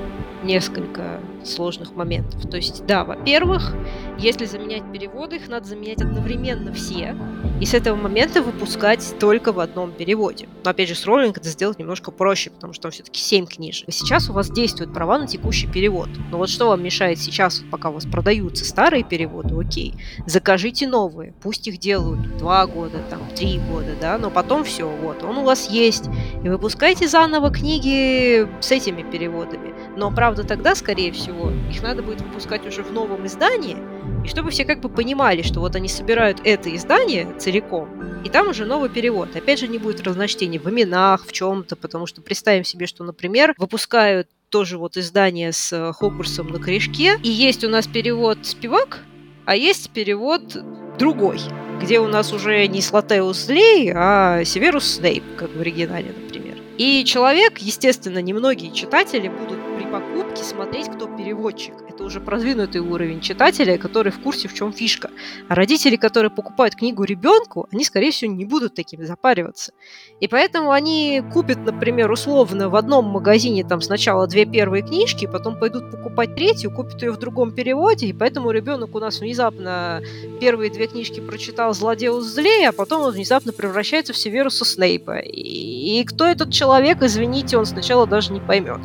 [0.43, 2.49] несколько сложных моментов.
[2.51, 3.75] То есть, да, во-первых,
[4.21, 7.17] Если заменять переводы, их надо заменять одновременно все,
[7.59, 10.47] и с этого момента выпускать только в одном переводе.
[10.63, 13.89] Но опять же, с роллинг это сделать немножко проще, потому что там все-таки 7 книжек.
[13.89, 16.11] И сейчас у вас действуют права на текущий перевод.
[16.31, 19.95] Но вот что вам мешает сейчас, пока у вас продаются старые переводы, окей,
[20.27, 25.23] закажите новые, пусть их делают 2 года, там, 3 года, да, но потом все, вот,
[25.23, 26.11] он у вас есть,
[26.45, 29.73] и выпускайте заново книги с этими переводами.
[29.97, 31.30] Но, правда, тогда, скорее всего,
[31.71, 33.77] их надо будет выпускать уже в новом издании,
[34.25, 37.89] и чтобы все как бы понимали, что вот они собирают это издание целиком,
[38.25, 39.35] и там уже новый перевод.
[39.35, 43.55] Опять же, не будет разночтений в именах, в чем-то, потому что представим себе, что, например,
[43.57, 49.05] выпускают тоже вот издание с э, Хогвартсом на корешке, и есть у нас перевод «Спивак»,
[49.47, 50.57] а есть перевод
[50.99, 51.41] другой,
[51.81, 56.59] где у нас уже не Слотеус Лей, а Северус Снейп, как в оригинале, например.
[56.79, 59.60] И человек, естественно, немногие читатели будут
[59.91, 64.73] при покупке смотреть, кто переводчик это уже продвинутый уровень читателя, который в курсе, в чем
[64.73, 65.11] фишка.
[65.49, 69.73] А родители, которые покупают книгу ребенку, они, скорее всего, не будут такими запариваться.
[70.21, 75.59] И поэтому они купят, например, условно в одном магазине там сначала две первые книжки, потом
[75.59, 80.03] пойдут покупать третью, купят ее в другом переводе, и поэтому ребенок у нас внезапно
[80.41, 85.19] первые две книжки прочитал «Злодеус злее», а потом он внезапно превращается в Северуса Снейпа.
[85.19, 88.81] И, и кто этот человек, извините, он сначала даже не поймет.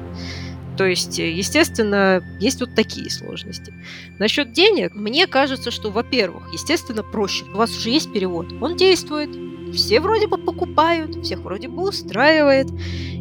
[0.77, 3.73] То есть, э, естественно, есть вот такие сложности.
[4.19, 7.45] Насчет денег, мне кажется, что, во-первых, естественно, проще.
[7.53, 9.29] У вас уже есть перевод, он действует,
[9.73, 12.67] все вроде бы покупают, всех вроде бы устраивает.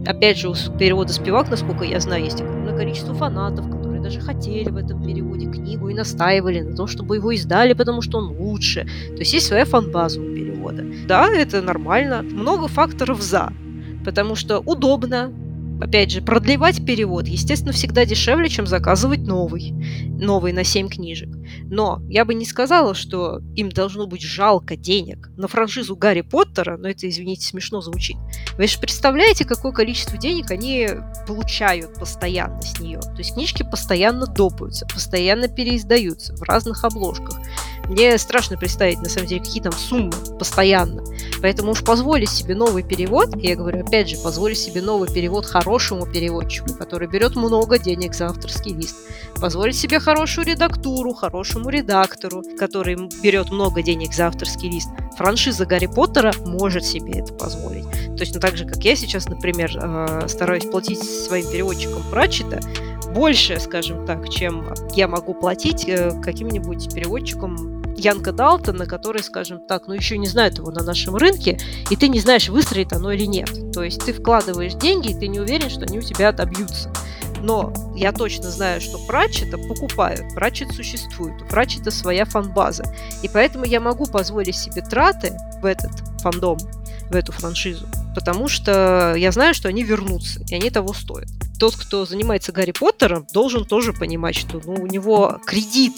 [0.06, 4.68] Опять же, у перевода «Спивак», насколько я знаю, есть огромное количество фанатов, которые даже хотели
[4.70, 8.84] в этом переводе книгу и настаивали на том, чтобы его издали, потому что он лучше.
[9.08, 10.84] То есть есть своя фан-база у перевода.
[11.06, 12.22] Да, это нормально.
[12.22, 13.52] Много факторов «за».
[14.04, 15.32] Потому что удобно,
[15.80, 19.72] Опять же, продлевать перевод, естественно, всегда дешевле, чем заказывать новый.
[20.18, 21.28] Новый на 7 книжек.
[21.64, 26.76] Но я бы не сказала, что им должно быть жалко денег на франшизу Гарри Поттера,
[26.76, 28.16] но это, извините, смешно звучит.
[28.56, 30.88] Вы же представляете, какое количество денег они
[31.26, 33.00] получают постоянно с нее.
[33.00, 37.40] То есть книжки постоянно допаются, постоянно переиздаются в разных обложках.
[37.88, 41.04] Мне страшно представить, на самом деле, какие там суммы постоянно.
[41.42, 45.46] Поэтому уж позволить себе новый перевод, и я говорю, опять же, позволить себе новый перевод
[45.46, 48.96] хорошему переводчику, который берет много денег за авторский лист,
[49.40, 54.88] позволить себе хорошую редактуру, хорошему редактору, который берет много денег за авторский лист.
[55.16, 57.84] Франшиза Гарри Поттера может себе это позволить.
[58.16, 62.60] То есть, ну так же, как я сейчас, например, э, стараюсь платить своим переводчикам Пратчета,
[63.14, 69.86] больше, скажем так, чем я могу платить э, каким-нибудь переводчикам Янка Далтона, который, скажем так,
[69.86, 71.58] ну еще не знает его на нашем рынке,
[71.90, 73.50] и ты не знаешь, выстроит оно или нет.
[73.72, 76.92] То есть ты вкладываешь деньги, и ты не уверен, что они у тебя отобьются.
[77.40, 82.84] Но я точно знаю, что Пратчета покупают, Пратчет существует, у Пратчета своя фанбаза.
[83.22, 86.56] И поэтому я могу позволить себе траты в этот фандом,
[87.10, 87.86] в эту франшизу.
[88.14, 91.28] Потому что я знаю, что они вернутся, и они того стоят.
[91.58, 95.94] Тот, кто занимается Гарри Поттером, должен тоже понимать, что ну, у него кредит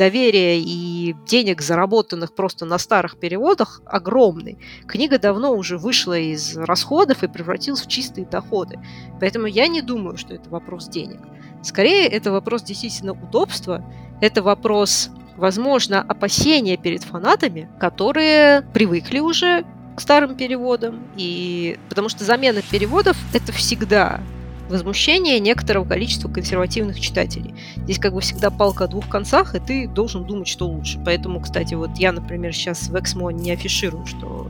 [0.00, 4.56] доверия и денег, заработанных просто на старых переводах, огромный.
[4.86, 8.78] Книга давно уже вышла из расходов и превратилась в чистые доходы.
[9.20, 11.20] Поэтому я не думаю, что это вопрос денег.
[11.62, 13.84] Скорее, это вопрос действительно удобства,
[14.22, 21.00] это вопрос, возможно, опасения перед фанатами, которые привыкли уже старым переводам.
[21.16, 24.20] И потому что замена переводов это всегда
[24.70, 27.54] возмущение некоторого количества консервативных читателей.
[27.76, 31.00] Здесь как бы всегда палка о двух концах, и ты должен думать, что лучше.
[31.04, 34.48] Поэтому, кстати, вот я, например, сейчас в Эксмо не афиширую, что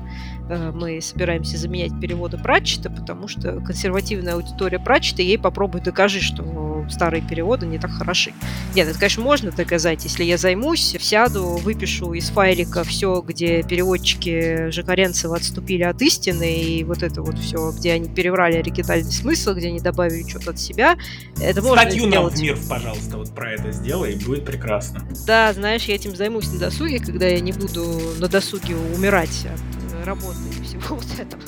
[0.72, 7.22] мы собираемся заменять переводы Пратчета, потому что консервативная аудитория Пратчета, ей попробуй докажи, что старые
[7.22, 8.32] переводы не так хороши.
[8.74, 14.70] Нет, это, конечно, можно доказать, если я займусь, сяду, выпишу из файлика все, где переводчики
[14.70, 19.68] Жакаренцева отступили от истины, и вот это вот все, где они переврали оригинальный смысл, где
[19.68, 20.96] они добавили что-то от себя.
[21.40, 25.06] Это можно Статью нам в мир, пожалуйста, вот про это сделай, и будет прекрасно.
[25.26, 29.89] Да, знаешь, я этим займусь на досуге, когда я не буду на досуге умирать от
[30.04, 31.42] работы и всего вот этого.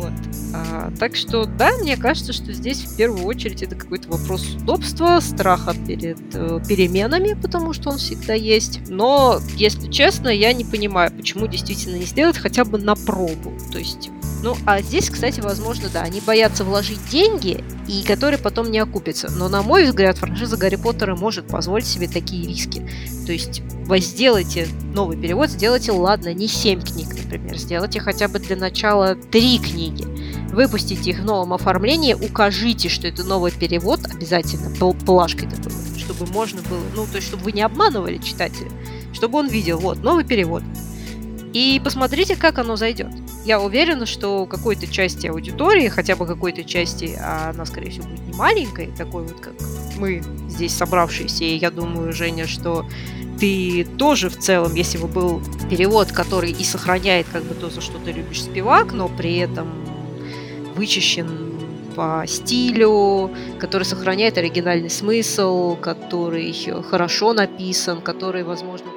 [0.00, 0.12] Вот.
[0.54, 5.20] А, так что, да, мне кажется, что здесь в первую очередь это какой-то вопрос удобства,
[5.20, 8.80] страха перед э, переменами, потому что он всегда есть.
[8.88, 13.52] Но, если честно, я не понимаю, почему действительно не сделать хотя бы на пробу.
[13.70, 14.10] То есть
[14.42, 19.30] ну, а здесь, кстати, возможно, да, они боятся вложить деньги, и которые потом не окупятся.
[19.32, 22.88] Но, на мой взгляд, франшиза Гарри Поттера может позволить себе такие риски.
[23.26, 28.38] То есть вы сделайте новый перевод, сделайте, ладно, не 7 книг, например, сделайте хотя бы
[28.38, 30.06] для начала 3 книги.
[30.52, 36.32] Выпустите их в новом оформлении, укажите, что это новый перевод, обязательно, плашкой такой, что чтобы
[36.32, 38.70] можно было, ну, то есть, чтобы вы не обманывали читателя,
[39.12, 40.62] чтобы он видел, вот, новый перевод.
[41.52, 43.10] И посмотрите, как оно зайдет.
[43.44, 48.34] Я уверена, что какой-то части аудитории, хотя бы какой-то части, она, скорее всего, будет не
[48.34, 49.54] маленькой, такой вот, как
[49.98, 52.84] мы здесь собравшиеся, и я думаю, Женя, что
[53.38, 57.80] ты тоже в целом, если бы был перевод, который и сохраняет как бы то, за
[57.80, 59.68] что ты любишь спивак, но при этом
[60.76, 61.50] вычищен
[61.96, 66.54] по стилю, который сохраняет оригинальный смысл, который
[66.88, 68.96] хорошо написан, который, возможно, у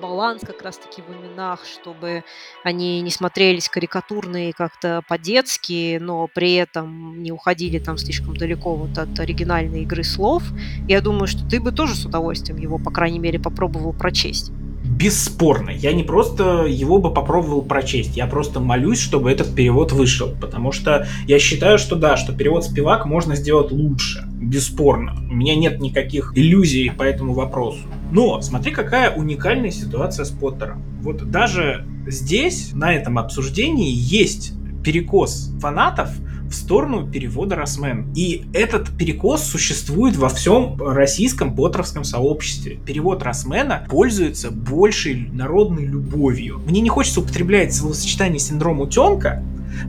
[0.00, 2.24] баланс как раз-таки в именах, чтобы
[2.64, 8.98] они не смотрелись карикатурные как-то по-детски, но при этом не уходили там слишком далеко вот
[8.98, 10.42] от оригинальной игры слов.
[10.88, 14.52] Я думаю, что ты бы тоже с удовольствием его, по крайней мере, попробовал прочесть
[14.96, 15.70] бесспорно.
[15.70, 20.72] Я не просто его бы попробовал прочесть, я просто молюсь, чтобы этот перевод вышел, потому
[20.72, 25.14] что я считаю, что да, что перевод Спивак можно сделать лучше, бесспорно.
[25.30, 27.80] У меня нет никаких иллюзий по этому вопросу.
[28.10, 30.82] Но смотри, какая уникальная ситуация с Поттером.
[31.02, 36.10] Вот даже здесь, на этом обсуждении, есть перекос фанатов
[36.48, 38.12] в сторону перевода Росмен.
[38.14, 42.78] И этот перекос существует во всем российском поттеровском сообществе.
[42.86, 46.60] Перевод Росмена пользуется большей народной любовью.
[46.66, 49.42] Мне не хочется употреблять словосочетание синдром утенка,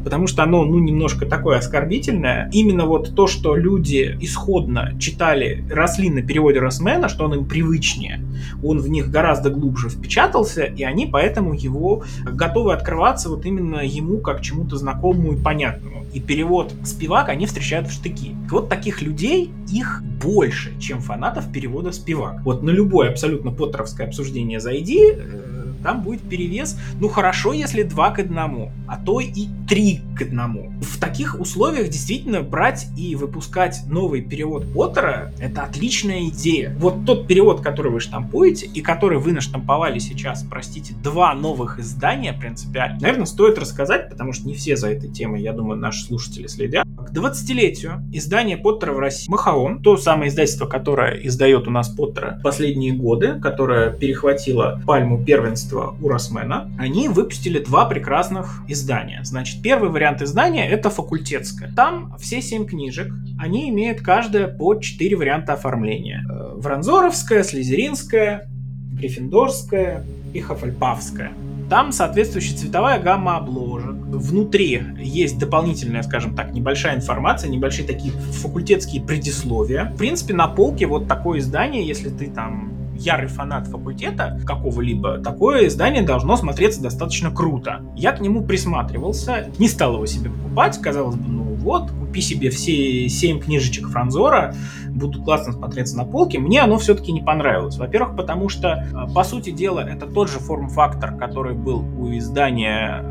[0.03, 2.49] потому что оно, ну, немножко такое оскорбительное.
[2.53, 8.21] Именно вот то, что люди исходно читали, росли на переводе Росмена, что он им привычнее,
[8.63, 14.19] он в них гораздо глубже впечатался, и они поэтому его готовы открываться вот именно ему
[14.19, 16.05] как чему-то знакомому и понятному.
[16.13, 18.35] И перевод Спивак они встречают в штыки.
[18.49, 22.41] Вот таких людей, их больше, чем фанатов перевода Спивак.
[22.43, 25.56] Вот на любое абсолютно поттеровское обсуждение зайди, э,
[25.87, 30.81] там будет перевес, ну хорошо, если 2 к 1, а то и 3 к 1.
[30.81, 36.75] В таких условиях действительно брать и выпускать новый перевод Поттера— это отличная идея.
[36.77, 42.33] Вот тот перевод, который вы штампуете, и который вы наштамповали сейчас, простите, два новых издания
[42.33, 46.47] принципиально, наверное, стоит рассказать, потому что не все за этой темой, я думаю, наши слушатели
[46.47, 46.85] следят.
[47.07, 52.39] К 20-летию издание Поттера в России Махаон, то самое издательство, которое издает у нас Поттера
[52.43, 59.21] последние годы, которое перехватило пальму первенства издательства Урасмена, они выпустили два прекрасных издания.
[59.23, 61.71] Значит, первый вариант издания это факультетское.
[61.75, 66.25] Там все семь книжек, они имеют каждая по четыре варианта оформления.
[66.29, 68.49] Э, Вранзоровская, Слизеринская,
[68.93, 70.03] Гриффиндорская
[70.33, 71.31] и Хафальпавская.
[71.69, 73.95] Там соответствующая цветовая гамма обложек.
[73.95, 79.91] Внутри есть дополнительная, скажем так, небольшая информация, небольшие такие факультетские предисловия.
[79.93, 85.67] В принципе, на полке вот такое издание, если ты там ярый фанат факультета какого-либо, такое
[85.67, 87.81] издание должно смотреться достаточно круто.
[87.95, 92.49] Я к нему присматривался, не стал его себе покупать, казалось бы, ну вот, купи себе
[92.49, 94.55] все семь книжечек Франзора,
[94.89, 96.39] будут классно смотреться на полке.
[96.39, 97.77] Мне оно все-таки не понравилось.
[97.77, 103.03] Во-первых, потому что, э, по сути дела, это тот же форм-фактор, который был у издания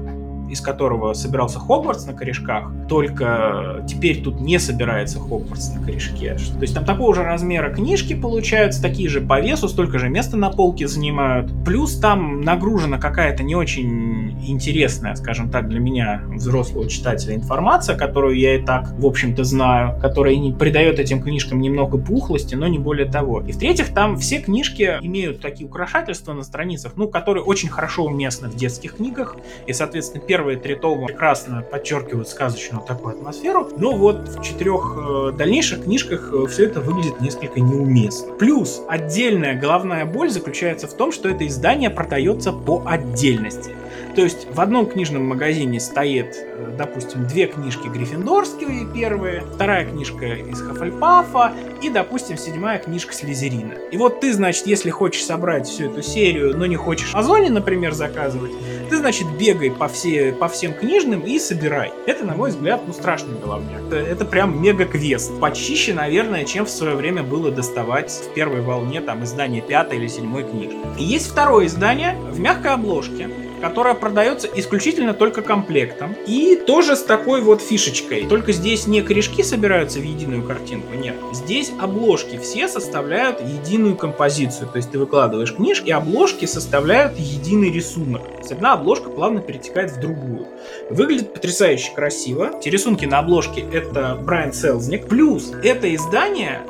[0.51, 6.35] из которого собирался Хогвартс на корешках, только теперь тут не собирается Хогвартс на корешке.
[6.35, 10.37] То есть там такого же размера книжки получаются, такие же по весу, столько же места
[10.37, 11.51] на полке занимают.
[11.65, 18.39] Плюс там нагружена какая-то не очень интересная, скажем так, для меня, взрослого читателя, информация, которую
[18.39, 22.79] я и так, в общем-то, знаю, которая не придает этим книжкам немного пухлости, но не
[22.79, 23.41] более того.
[23.41, 28.49] И в-третьих, там все книжки имеют такие украшательства на страницах, ну, которые очень хорошо уместны
[28.49, 29.37] в детских книгах,
[29.67, 35.33] и, соответственно, первые три тома прекрасно подчеркивают сказочную такую атмосферу, но вот в четырех э,
[35.33, 38.35] дальнейших книжках э, все это выглядит несколько неуместно.
[38.35, 43.71] Плюс отдельная головная боль заключается в том, что это издание продается по отдельности.
[44.15, 50.35] То есть в одном книжном магазине стоит, э, допустим, две книжки гриффиндорские первые, вторая книжка
[50.35, 53.75] из Хафальпафа и, допустим, седьмая книжка Слизерина.
[53.91, 57.51] И вот ты, значит, если хочешь собрать всю эту серию, но не хочешь в Озоне,
[57.51, 58.53] например, заказывать,
[58.89, 61.93] ты, значит, бегай по, все, по всем книжным и собирай.
[62.07, 63.83] Это, на мой взгляд, ну, страшный головняк.
[63.87, 65.39] Это, это прям мега-квест.
[65.41, 70.07] Почище, наверное, чем в свое время было доставать в первой волне там издание пятой или
[70.07, 70.77] седьмой книжки.
[70.99, 73.29] И есть второе издание в мягкой обложке,
[73.61, 76.15] которая продается исключительно только комплектом.
[76.27, 78.27] И тоже с такой вот фишечкой.
[78.27, 81.17] Только здесь не корешки собираются в единую картинку, нет.
[81.33, 84.69] Здесь обложки все составляют единую композицию.
[84.69, 88.23] То есть ты выкладываешь книжки, и обложки составляют единый рисунок.
[88.43, 90.47] То одна обложка плавно перетекает в другую.
[90.91, 92.53] Выглядит потрясающе красиво.
[92.63, 95.09] Те рисунки на обложке это Брайан Селзник.
[95.09, 96.63] Плюс это издание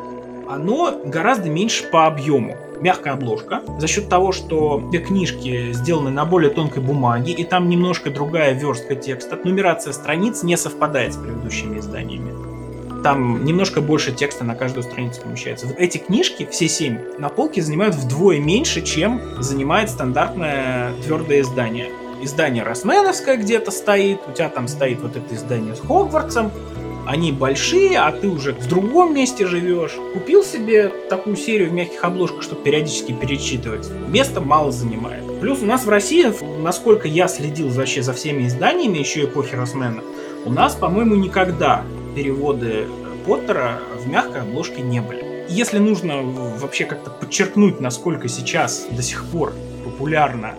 [0.49, 6.51] оно гораздо меньше по объему мягкая обложка, за счет того, что книжки сделаны на более
[6.51, 12.33] тонкой бумаге, и там немножко другая верстка текста, нумерация страниц не совпадает с предыдущими изданиями.
[13.03, 15.69] там немножко больше текста на каждую страницу помещается.
[15.79, 21.89] Эти книжки, все семь, на полке занимают вдвое меньше, чем занимает стандартное твердое издание.
[22.21, 26.51] Издание Росменовское где-то стоит, у тебя там стоит вот это издание с Хогвартсом,
[27.07, 29.97] они большие, а ты уже в другом месте живешь.
[30.13, 33.89] Купил себе такую серию в мягких обложках, чтобы периодически перечитывать.
[34.09, 35.41] Места мало занимает.
[35.41, 40.03] Плюс у нас в России, насколько я следил вообще за всеми изданиями еще эпохи Росмена,
[40.45, 41.85] у нас, по-моему, никогда
[42.15, 42.87] переводы
[43.27, 45.47] Поттера в мягкой обложке не были.
[45.49, 49.53] Если нужно вообще как-то подчеркнуть, насколько сейчас до сих пор
[49.85, 50.55] популярно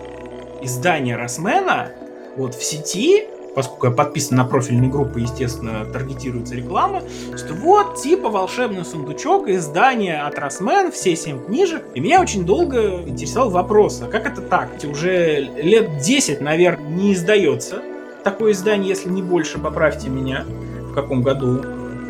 [0.62, 1.92] издание Росмена,
[2.36, 3.26] вот в сети
[3.58, 7.02] поскольку я подписан на профильные группы, естественно, таргетируется реклама,
[7.36, 11.82] что вот, типа, волшебный сундучок, издание от Росмен, все семь книжек.
[11.92, 14.70] И меня очень долго интересовал вопрос, а как это так?
[14.84, 17.82] Уже лет 10, наверное, не издается
[18.22, 21.60] такое издание, если не больше, поправьте меня, в каком году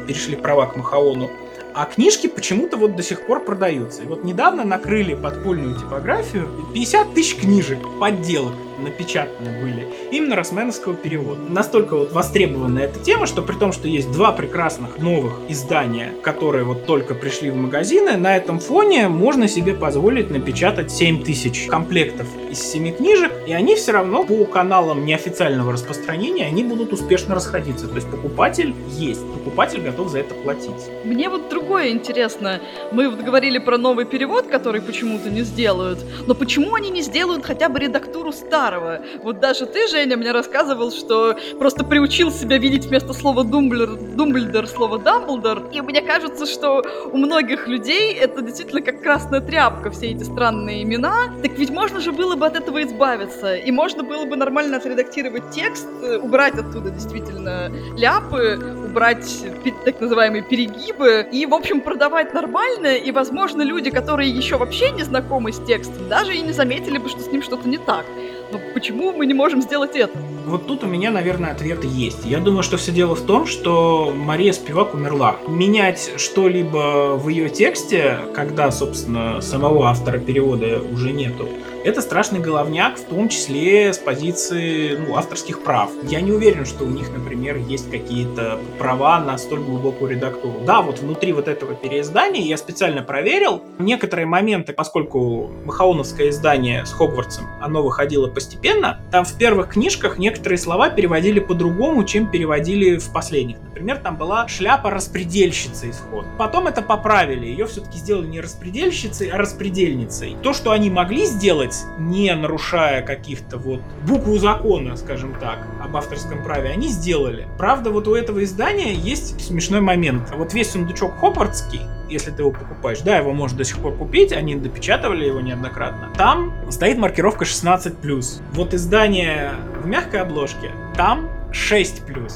[0.07, 1.31] перешли права к Махаону.
[1.75, 4.03] А книжки почему-то вот до сих пор продаются.
[4.03, 11.41] И вот недавно накрыли подпольную типографию 50 тысяч книжек, подделок напечатаны были именно росменовского перевода.
[11.49, 16.65] Настолько вот востребована эта тема, что при том, что есть два прекрасных новых издания, которые
[16.65, 22.27] вот только пришли в магазины, на этом фоне можно себе позволить напечатать 7 тысяч комплектов
[22.51, 27.89] из 7 книжек, и они все равно по каналам неофициального распространения, они будут успешно расходиться.
[27.89, 30.91] То есть покупатель есть, покупатель готов за это платить.
[31.05, 32.61] Мне вот другое интересно.
[32.93, 37.45] Мы вот говорили про новый перевод, который почему-то не сделают, но почему они не сделают
[37.45, 39.01] хотя бы редактуру старого.
[39.23, 44.67] Вот даже ты, Женя, мне рассказывал, что просто приучил себя видеть вместо слова Думблер, Думблдер
[44.67, 45.65] слово Дамблдор.
[45.73, 46.83] И мне кажется, что
[47.13, 51.33] у многих людей это действительно как красная тряпка, все эти странные имена.
[51.43, 53.55] Так ведь можно же было бы от этого избавиться.
[53.57, 55.87] И можно было бы нормально отредактировать текст,
[56.23, 59.45] убрать оттуда действительно ляпы, убрать
[59.85, 62.97] так называемые перегибы и, в общем, продавать нормально.
[62.97, 67.09] И, возможно, люди, которые еще вообще не знакомы с текстом, даже и не заметили бы,
[67.09, 68.07] что с ним что-то не так.
[68.51, 70.17] Но почему мы не можем сделать это?
[70.47, 72.25] Вот тут у меня, наверное, ответ есть.
[72.25, 75.37] Я думаю, что все дело в том, что Мария Спивак умерла.
[75.47, 81.47] Менять что-либо в ее тексте, когда, собственно, самого автора перевода уже нету,
[81.85, 85.91] это страшный головняк, в том числе с позиции ну, авторских прав.
[86.05, 90.61] Я не уверен, что у них, например, есть какие-то права на столь глубокую редактуру.
[90.65, 96.93] Да, вот внутри вот этого переиздания я специально проверил некоторые моменты, поскольку Махаоновское издание с
[96.93, 103.13] Хогвартсом, оно выходило постепенно, там в первых книжках некоторые слова переводили по-другому, чем переводили в
[103.13, 103.59] последних.
[103.61, 106.27] Например, там была шляпа распредельщицы исход.
[106.39, 110.37] Потом это поправили, ее все-таки сделали не распредельщицей, а распредельницей.
[110.43, 111.68] То, что они могли сделать,
[111.99, 117.49] не нарушая каких-то вот букву закона, скажем так, об авторском праве, они сделали.
[117.59, 120.33] Правда, вот у этого издания есть смешной момент.
[120.35, 124.33] Вот весь сундучок Хоппардский, если ты его покупаешь, да, его можно до сих пор купить,
[124.33, 126.11] они допечатывали его неоднократно.
[126.17, 128.43] Там стоит маркировка 16+.
[128.53, 129.53] Вот издание
[129.83, 132.31] в мягкой обложке, там 6+.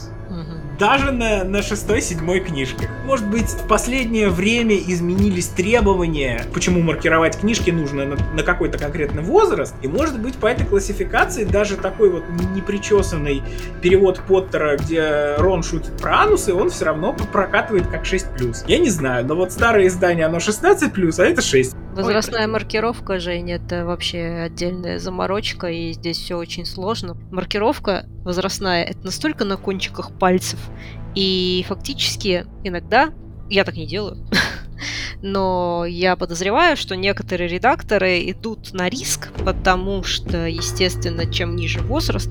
[0.83, 2.91] Даже на, на шестой-седьмой книжке.
[3.05, 9.23] Может быть, в последнее время изменились требования, почему маркировать книжки нужно на, на какой-то конкретный
[9.23, 12.25] возраст, и может быть по этой классификации даже такой вот
[12.57, 13.45] непричесанный
[13.81, 18.65] перевод Поттера, где Рон шутит про анусы, он все равно прокатывает как 6+.
[18.67, 21.77] Я не знаю, но вот старое издание, оно 16+, а это 6.
[21.95, 27.19] Возрастная Ой, маркировка, Жень, это вообще отдельная заморочка, и здесь все очень сложно.
[27.31, 30.59] Маркировка возрастная, это настолько на кончиках пальцев,
[31.15, 33.13] и фактически иногда,
[33.51, 34.27] я так не делаю,
[35.23, 42.31] но я подозреваю, что некоторые редакторы идут на риск, потому что, естественно, чем ниже возраст,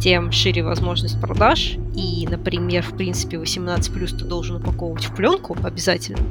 [0.00, 1.76] тем шире возможность продаж.
[1.94, 6.24] И, например, в принципе, 18 плюс ты должен упаковывать в пленку обязательно,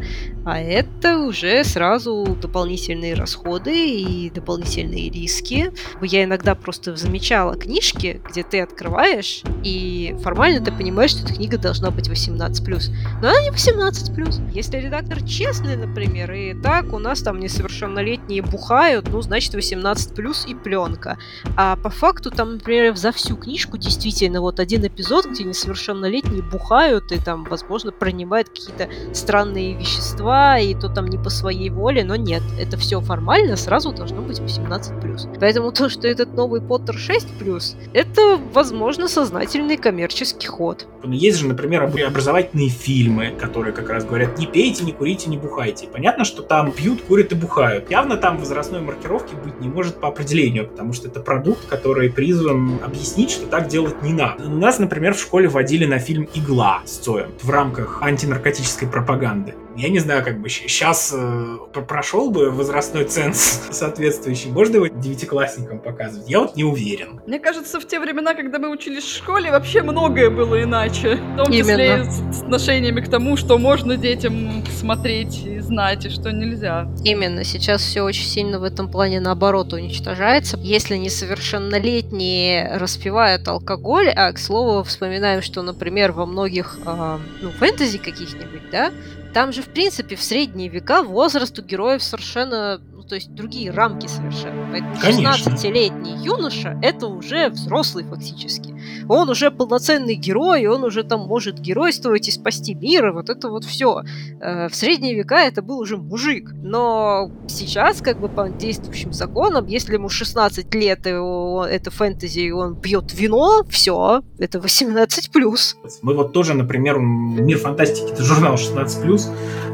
[0.46, 5.72] а это уже сразу дополнительные расходы и дополнительные риски.
[6.02, 11.58] Я иногда просто замечала книжки, где ты открываешь, и формально ты понимаешь, что эта книга
[11.58, 12.90] должна быть 18 плюс,
[13.22, 14.40] но она не 18 плюс.
[14.54, 20.16] Если редактор честный, например, например, и так у нас там несовершеннолетние бухают, ну, значит, 18
[20.16, 21.18] плюс и пленка.
[21.56, 27.12] А по факту там, например, за всю книжку действительно вот один эпизод, где несовершеннолетние бухают
[27.12, 32.16] и там, возможно, принимают какие-то странные вещества, и то там не по своей воле, но
[32.16, 35.28] нет, это все формально сразу должно быть 18 плюс.
[35.40, 40.88] Поэтому то, что этот новый Поттер 6 плюс, это, возможно, сознательный коммерческий ход.
[41.04, 45.49] Есть же, например, образовательные фильмы, которые как раз говорят, не пейте, не курите, не бухайте
[45.50, 45.88] бухайте.
[45.88, 47.90] Понятно, что там пьют, курят и бухают.
[47.90, 52.80] Явно там возрастной маркировки быть не может по определению, потому что это продукт, который призван
[52.84, 54.46] объяснить, что так делать не надо.
[54.46, 59.56] У нас, например, в школе водили на фильм «Игла» с Цоем в рамках антинаркотической пропаганды
[59.80, 61.58] я не знаю, как бы сейчас э,
[61.88, 66.30] прошел бы возрастной ценз соответствующий, можно его девятиклассникам показывать?
[66.30, 67.22] Я вот не уверен.
[67.26, 71.16] Мне кажется, в те времена, когда мы учились в школе, вообще многое было иначе.
[71.16, 72.34] В том числе Именно.
[72.34, 76.88] с отношениями к тому, что можно детям смотреть и знать, и что нельзя.
[77.04, 77.44] Именно.
[77.44, 80.58] Сейчас все очень сильно в этом плане наоборот уничтожается.
[80.62, 87.98] Если несовершеннолетние распивают алкоголь, а, к слову, вспоминаем, что, например, во многих э, ну, фэнтези
[87.98, 88.92] каких-нибудь, да,
[89.34, 94.08] там же, в принципе, в средние века возраст у героев совершенно то есть другие рамки
[94.08, 94.70] совершенно.
[94.72, 98.76] Поэтому 16-летний юноша— это уже взрослый фактически.
[99.08, 103.50] Он уже полноценный герой, он уже там может геройствовать и спасти мир, и вот это
[103.50, 104.04] вот все.
[104.40, 106.52] Э, в средние века это был уже мужик.
[106.62, 112.52] Но сейчас, как бы по действующим законам, если ему 16 лет, и это фэнтези, и
[112.52, 115.76] он пьет вино, все, это 18+.
[116.02, 119.22] Мы вот тоже, например, Мир фантастики— это журнал 16+,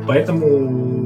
[0.07, 1.04] поэтому мы,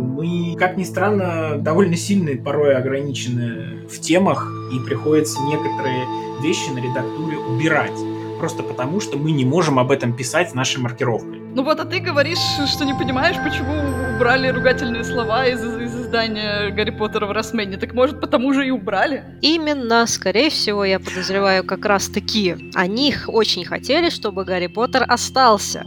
[0.59, 6.05] как ни странно, довольно сильно порой ограничены в темах, и приходится некоторые
[6.43, 7.97] вещи на редактуре убирать.
[8.39, 11.39] Просто потому, что мы не можем об этом писать нашей маркировкой.
[11.55, 12.37] Ну вот, а ты говоришь,
[12.67, 13.73] что не понимаешь, почему
[14.15, 17.77] убрали ругательные слова из, из издания Гарри Поттера в Росмене.
[17.77, 19.23] Так может, потому же и убрали?
[19.41, 22.71] Именно, скорее всего, я подозреваю как раз таки.
[22.75, 25.85] Они очень хотели, чтобы Гарри Поттер остался.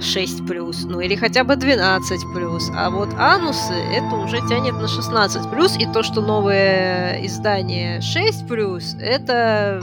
[0.00, 2.70] 6 плюс, ну или хотя бы 12 плюс.
[2.74, 8.46] А вот анусы это уже тянет на 16 плюс, и то, что новое издание 6
[8.46, 9.82] плюс, это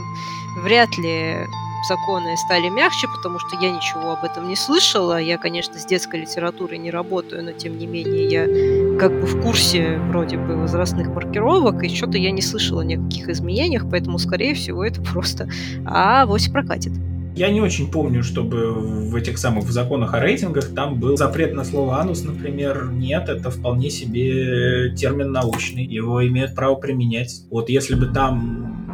[0.64, 1.38] вряд ли
[1.86, 5.20] законы стали мягче, потому что я ничего об этом не слышала.
[5.20, 9.42] Я, конечно, с детской литературой не работаю, но тем не менее я как бы в
[9.42, 14.84] курсе вроде бы возрастных маркировок, и что-то я не слышала никаких изменениях, поэтому, скорее всего,
[14.84, 15.48] это просто
[15.86, 16.94] а вось прокатит.
[17.36, 21.54] Я не очень помню, чтобы в этих самых в законах о рейтингах там был запрет
[21.54, 22.90] на слово анус, например.
[22.92, 25.86] Нет, это вполне себе термин научный.
[25.86, 27.42] Его имеют право применять.
[27.52, 28.88] Вот если бы там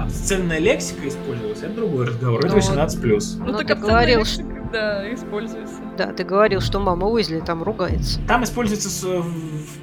[0.00, 2.44] обсценная лексика использовалась, это другой разговор.
[2.44, 3.36] Это 18 плюс.
[3.38, 5.76] Ну, ну так говорил, что да, используется.
[5.96, 8.20] Да, ты говорил, что мама Уизли там ругается.
[8.26, 8.90] Там используется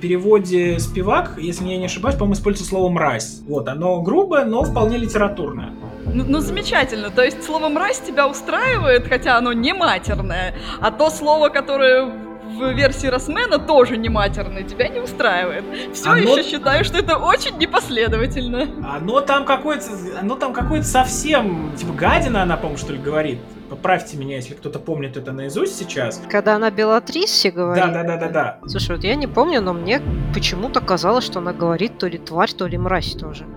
[0.03, 3.39] переводе спивак, если я не ошибаюсь, по-моему, используется слово мразь.
[3.47, 5.71] Вот, оно грубое, но вполне литературное.
[6.05, 7.09] Ну, ну, замечательно.
[7.09, 12.11] То есть слово «мразь» тебя устраивает, хотя оно не матерное, а то слово, которое
[12.53, 15.63] в версии Росмена тоже не матерное, тебя не устраивает.
[15.93, 16.19] Все оно...
[16.19, 18.67] еще считаю, что это очень непоследовательно.
[18.85, 19.87] Оно там какое-то,
[20.19, 23.39] оно там какое-то совсем, типа гадина она, по-моему, что ли, говорит.
[23.73, 26.21] Поправьте меня, если кто-то помнит это наизусть сейчас.
[26.29, 27.83] Когда она Белатриссе говорит.
[27.83, 28.59] Да, да, да, да, да.
[28.67, 29.99] Слушай, вот я не помню, но мне
[30.31, 33.47] почему-то казалось, что она говорит то ли тварь, то ли мразь тоже.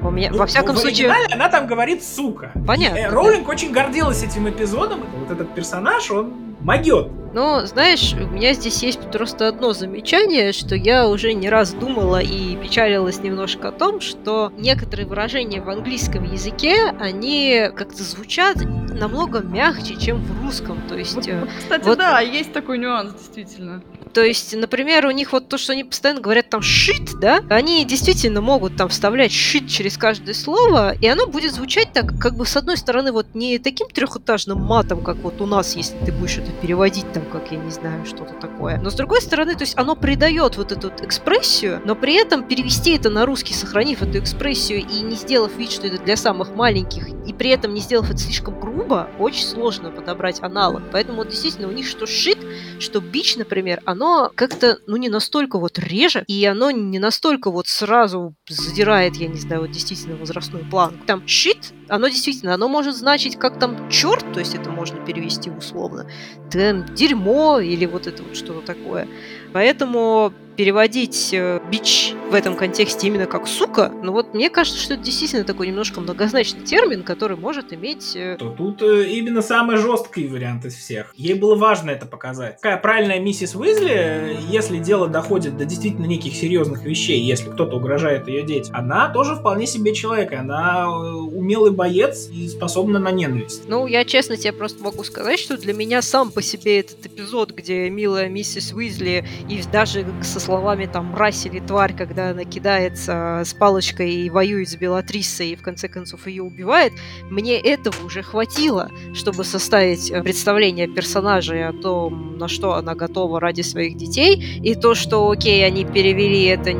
[0.00, 1.12] У меня, ну, во всяком в случае...
[1.30, 2.50] она там говорит «сука».
[2.66, 2.96] Понятно.
[2.96, 3.52] И, э, Роулинг да.
[3.52, 5.00] очень гордилась этим эпизодом.
[5.14, 7.08] Вот этот персонаж, он могет.
[7.34, 12.20] Ну, знаешь, у меня здесь есть просто одно замечание, что я уже не раз думала
[12.20, 19.40] и печалилась немножко о том, что некоторые выражения в английском языке, они как-то звучат намного
[19.40, 20.80] мягче, чем в русском.
[20.88, 21.98] То есть, вот, э, кстати, вот...
[21.98, 23.82] да, есть такой нюанс, действительно.
[24.12, 27.84] То есть, например, у них вот то, что они постоянно говорят там «шит», да, они
[27.84, 32.46] действительно могут там вставлять «шит» через каждое слово, и оно будет звучать так, как бы
[32.46, 36.38] с одной стороны вот не таким трехэтажным матом, как вот у нас, если ты будешь
[36.38, 38.78] это переводить там, как я не знаю, что-то такое.
[38.78, 42.96] Но с другой стороны, то есть оно придает вот эту экспрессию, но при этом перевести
[42.96, 47.08] это на русский, сохранив эту экспрессию и не сделав вид, что это для самых маленьких,
[47.26, 50.82] и при этом не сделав это слишком грубо, очень сложно подобрать аналог.
[50.92, 52.38] Поэтому вот действительно у них что «шит»,
[52.78, 57.66] что «бич», например, оно как-то, ну, не настолько вот реже, и оно не настолько вот
[57.66, 60.98] сразу задирает, я не знаю, вот действительно возрастной план.
[61.06, 65.50] Там щит, оно действительно, оно может значить как там черт, то есть это можно перевести
[65.50, 66.06] условно,
[66.50, 69.08] там дерьмо или вот это вот что-то такое.
[69.52, 74.94] Поэтому переводить э, бич в этом контексте именно как сука, ну вот мне кажется, что
[74.94, 78.16] это действительно такой немножко многозначный термин, который может иметь...
[78.16, 81.14] Э, То тут э, именно самый жесткий вариант из всех.
[81.16, 82.56] Ей было важно это показать.
[82.56, 88.26] Какая правильная миссис Уизли, если дело доходит до действительно неких серьезных вещей, если кто-то угрожает
[88.26, 93.62] ее детям, она тоже вполне себе человек, она умелый боец и способна на ненависть.
[93.68, 97.52] Ну, я честно тебе просто могу сказать, что для меня сам по себе этот эпизод,
[97.52, 103.42] где милая миссис Уизли и даже со словами там «мразь» или «тварь», когда она кидается
[103.44, 106.94] с палочкой и воюет с Белатрисой и в конце концов ее убивает,
[107.28, 112.94] мне этого уже хватило, чтобы составить э, представление о персонаже о том, на что она
[112.94, 116.72] готова ради своих детей, и то, что, окей, они перевели это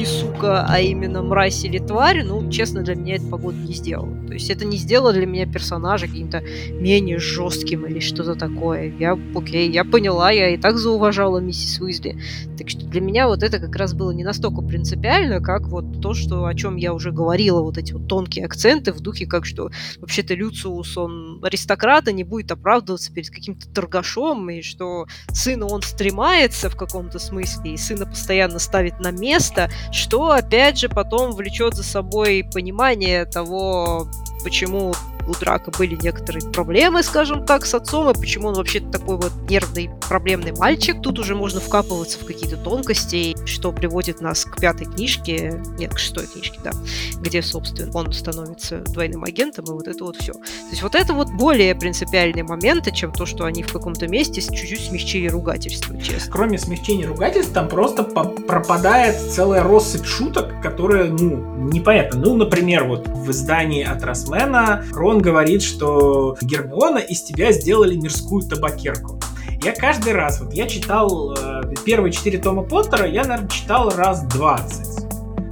[0.00, 4.16] не сука, а именно мразь или тварь, ну, честно, для меня это погода не сделала.
[4.28, 8.94] То есть это не сделало для меня персонажа каким-то менее жестким или что-то такое.
[8.98, 12.18] Я, окей, я поняла, я и так зауважала миссис Уизли.
[12.56, 16.14] Так что для меня вот это как раз было не настолько принципиально, как вот то,
[16.14, 19.70] что, о чем я уже говорила, вот эти вот тонкие акценты в духе, как что
[19.98, 25.82] вообще-то Люциус, он аристократ, и не будет оправдываться перед каким-то торгашом, и что сына он
[25.82, 31.74] стремается в каком-то смысле, и сына постоянно ставит на место, что, опять же, потом влечет
[31.74, 34.08] за собой понимание того,
[34.42, 34.94] почему
[35.28, 39.32] у Драка были некоторые проблемы, скажем так, с отцом, и почему он вообще такой вот
[39.48, 41.00] нервный, проблемный мальчик.
[41.02, 45.98] Тут уже можно вкапываться в какие-то тонкости, что приводит нас к пятой книжке, нет, к
[45.98, 46.72] шестой книжке, да,
[47.20, 50.32] где, собственно, он становится двойным агентом, и вот это вот все.
[50.32, 54.40] То есть вот это вот более принципиальные моменты, чем то, что они в каком-то месте
[54.40, 56.32] чуть-чуть смягчили ругательство, честно.
[56.32, 62.20] Кроме смягчения ругательств, там просто пропадает целая россыпь шуток, которые, ну, непонятно.
[62.20, 68.42] Ну, например, вот в издании от Росмена Рон говорит, что Гермиона из тебя сделали мирскую
[68.42, 69.18] табакерку.
[69.62, 74.22] Я каждый раз, вот я читал э, первые четыре тома Поттера, я, наверное, читал раз
[74.22, 75.04] 20.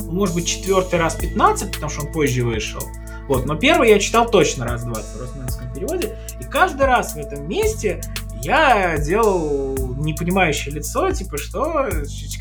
[0.02, 2.80] Ну, может быть, четвертый раз 15, потому что он позже вышел.
[3.26, 6.16] Вот, но первый я читал точно раз 20 в переводе.
[6.40, 8.00] И каждый раз в этом месте
[8.42, 9.76] я делал
[10.12, 11.88] непонимающее лицо, типа, что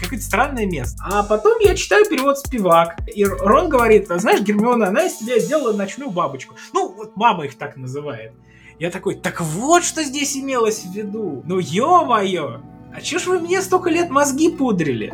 [0.01, 0.97] какое-то странное место.
[1.03, 5.39] А потом я читаю перевод Спивак, и Рон говорит, а знаешь, Гермиона, она из тебя
[5.39, 6.55] сделала ночную бабочку.
[6.73, 8.33] Ну, вот мама их так называет.
[8.79, 11.43] Я такой, так вот что здесь имелось в виду.
[11.45, 12.61] Ну, ё-моё!
[12.93, 15.13] А чё ж вы мне столько лет мозги пудрили?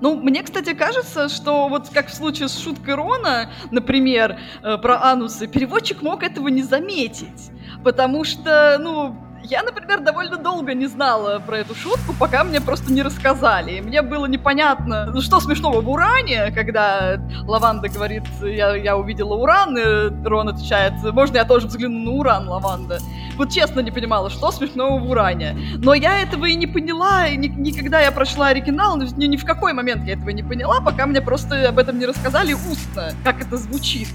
[0.00, 5.02] Ну, мне, кстати, кажется, что вот как в случае с шуткой Рона, например, э, про
[5.02, 7.50] анусы, переводчик мог этого не заметить.
[7.84, 12.92] Потому что, ну, я, например, довольно долго не знала про эту шутку, пока мне просто
[12.92, 13.72] не рассказали.
[13.72, 19.34] И мне было непонятно, ну что смешного в уране, когда Лаванда говорит, я, я увидела
[19.34, 22.98] уран, и Рон отвечает, можно я тоже взгляну на уран, Лаванда?
[23.36, 25.56] Вот честно не понимала, что смешного в уране.
[25.78, 29.44] Но я этого и не поняла, и ни, никогда я прочла оригинал, ни, ни в
[29.44, 33.42] какой момент я этого не поняла, пока мне просто об этом не рассказали устно, как
[33.42, 34.08] это звучит.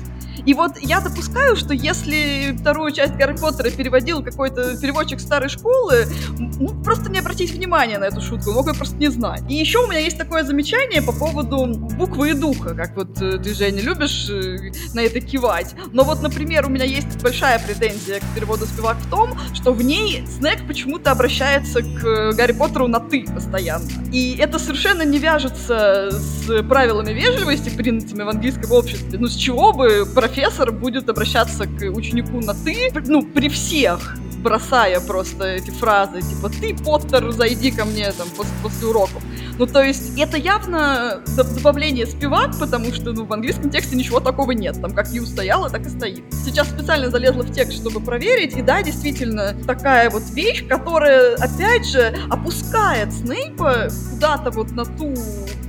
[0.45, 6.05] И вот я допускаю, что если вторую часть Гарри Поттера переводил какой-то переводчик старой школы,
[6.37, 9.43] ну, просто не обратить внимания на эту шутку, мог ее просто не знать.
[9.49, 11.65] И еще у меня есть такое замечание по поводу
[11.97, 15.75] буквы и духа, как вот э, ты, Женя, любишь э, на это кивать.
[15.91, 19.81] Но вот, например, у меня есть большая претензия к переводу «Спивак» в том, что в
[19.81, 23.87] ней Снег почему-то обращается к э, Гарри Поттеру на «ты» постоянно.
[24.11, 29.17] И это совершенно не вяжется с правилами вежливости, принятыми в английском обществе.
[29.19, 34.99] Ну, с чего бы профессор будет обращаться к ученику на «ты», ну, при всех, бросая
[34.99, 39.23] просто эти фразы, типа «ты, Поттер, зайди ко мне там после, после уроков».
[39.57, 44.51] Ну, то есть, это явно добавление спивак, потому что, ну, в английском тексте ничего такого
[44.51, 44.79] нет.
[44.81, 46.23] Там как Ю стояла, так и стоит.
[46.45, 51.85] Сейчас специально залезла в текст, чтобы проверить, и да, действительно, такая вот вещь, которая, опять
[51.85, 55.13] же, опускает Снейпа куда-то вот на ту,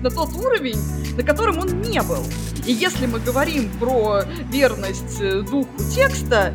[0.02, 0.78] на тот уровень,
[1.16, 2.24] на котором он не был.
[2.66, 6.52] И если мы говорим про верность э, духу текста,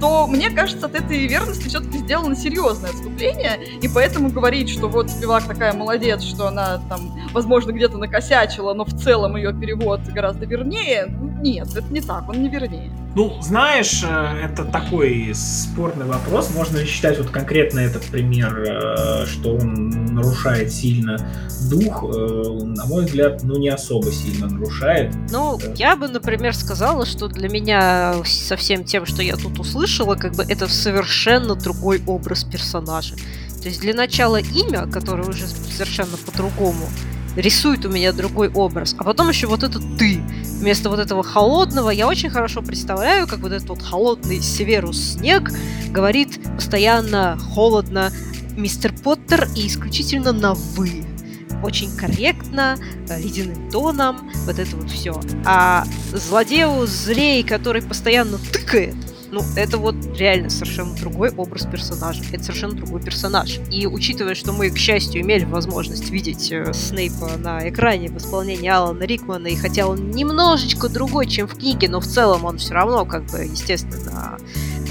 [0.00, 5.10] то мне кажется, от этой верности все-таки сделано серьезное отступление, и поэтому говорить, что вот
[5.10, 7.00] Спивак такая молодец, что она там,
[7.32, 11.06] возможно, где-то накосячила, но в целом ее перевод гораздо вернее,
[11.42, 12.92] нет, это не так, он не вернее.
[13.18, 16.50] Ну, знаешь, э, это такой спорный вопрос.
[16.54, 21.16] Можно ли считать вот конкретно этот пример, э, что он нарушает сильно
[21.68, 22.04] дух?
[22.04, 25.12] На мой взгляд, ну не особо сильно нарушает.
[25.32, 30.14] Ну, я бы, например, сказала, что для меня со всем тем, что я тут услышала,
[30.14, 33.16] как бы это совершенно другой образ персонажа.
[33.60, 36.86] То есть для начала имя, которое уже совершенно по-другому,
[37.38, 38.94] рисует у меня другой образ.
[38.98, 40.20] А потом еще вот это ты.
[40.60, 45.50] Вместо вот этого холодного я очень хорошо представляю, как вот этот вот холодный Северус Снег
[45.88, 48.12] говорит постоянно холодно
[48.56, 51.04] мистер Поттер и исключительно на «вы»
[51.62, 52.76] очень корректно,
[53.08, 55.20] э, ледяным тоном, вот это вот все.
[55.44, 58.94] А злодею злей, который постоянно тыкает,
[59.30, 62.22] ну, это вот реально совершенно другой образ персонажа.
[62.32, 63.58] Это совершенно другой персонаж.
[63.70, 68.68] И учитывая, что мы, к счастью, имели возможность видеть э, Снейпа на экране в исполнении
[68.68, 72.74] Алана Рикмана, и хотя он немножечко другой, чем в книге, но в целом он все
[72.74, 74.38] равно, как бы, естественно,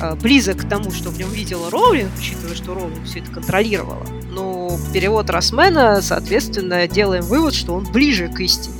[0.02, 4.06] э, близок к тому, что в нем видела Роулинг, учитывая, что Роулинг все это контролировала.
[4.30, 8.76] Но перевод Росмена, соответственно, делаем вывод, что он ближе к истине,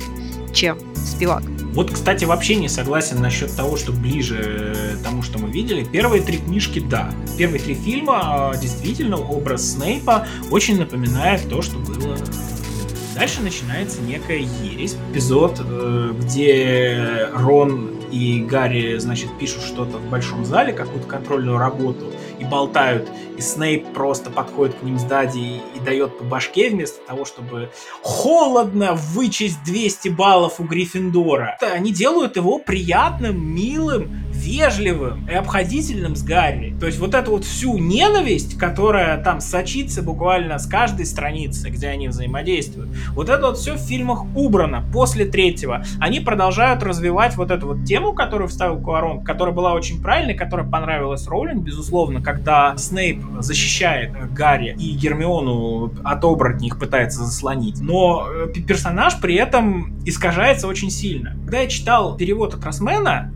[0.54, 1.42] чем Спивак.
[1.74, 5.84] Вот, кстати, вообще не согласен насчет того, что ближе тому, что мы видели.
[5.84, 7.12] Первые три книжки, да.
[7.36, 12.16] Первые три фильма, а, действительно, образ Снейпа очень напоминает то, что было
[13.18, 14.96] Дальше начинается некая ересь.
[15.10, 22.12] Эпизод, э, где Рон и Гарри, значит, пишут что-то в большом зале, какую-то контрольную работу,
[22.38, 27.00] и болтают, и Снейп просто подходит к ним сзади и, и дает по башке вместо
[27.06, 27.70] того, чтобы
[28.02, 31.58] холодно вычесть 200 баллов у Гриффиндора.
[31.60, 36.74] Они делают его приятным, милым, вежливым и обходительным с Гарри.
[36.78, 41.88] То есть вот эту вот всю ненависть, которая там сочится буквально с каждой страницы, где
[41.88, 45.84] они взаимодействуют, вот это вот все в фильмах убрано после третьего.
[46.00, 50.68] Они продолжают развивать вот эту вот тему, которую вставил Куарон, которая была очень правильной, которая
[50.68, 57.80] понравилась Роулинг, безусловно, когда Снейп защищает Гарри и Гермиону от оборотней пытается заслонить.
[57.80, 61.36] Но э, персонаж при этом искажается очень сильно.
[61.44, 63.32] Когда я читал перевод от Росмена,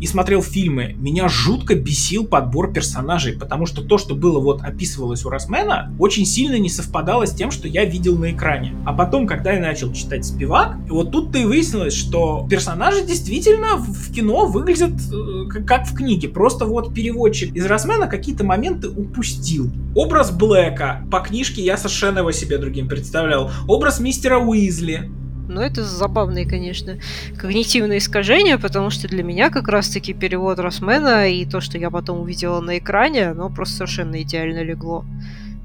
[0.00, 5.24] и смотрел фильмы, меня жутко бесил подбор персонажей, потому что то, что было вот описывалось
[5.24, 8.74] у Росмена, очень сильно не совпадало с тем, что я видел на экране.
[8.84, 14.12] А потом, когда я начал читать Спивак, вот тут-то и выяснилось, что персонажи действительно в
[14.12, 16.28] кино выглядят э, как в книге.
[16.28, 19.70] Просто вот переводчик из Росмена какие-то моменты упустил.
[19.94, 23.50] Образ Блэка по книжке я совершенно его себе другим представлял.
[23.66, 25.10] Образ мистера Уизли
[25.48, 26.98] но это забавные, конечно,
[27.38, 32.20] когнитивные искажения, потому что для меня как раз-таки перевод Росмена и то, что я потом
[32.20, 35.04] увидела на экране, оно просто совершенно идеально легло.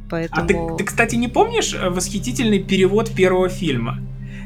[0.09, 0.43] Поэтому...
[0.43, 3.99] А ты, ты, кстати, не помнишь э, восхитительный перевод первого фильма?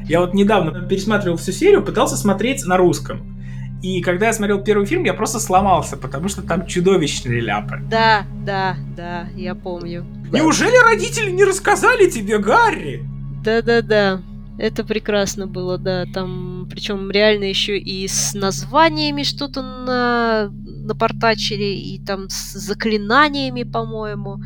[0.08, 3.36] Я вот недавно пересматривал всю серию, пытался смотреть на русском.
[3.82, 7.80] И когда я смотрел первый фильм, я просто сломался, потому что там чудовищные ляпы.
[7.90, 10.04] Да, да, да, я помню.
[10.32, 13.04] Неужели родители не рассказали тебе, Гарри?
[13.44, 14.20] Да-да-да.
[14.58, 16.06] Это прекрасно было, да.
[16.12, 20.50] Там, причем реально еще и с названиями что-то на
[20.86, 24.40] напортачили, и там с заклинаниями, по-моему.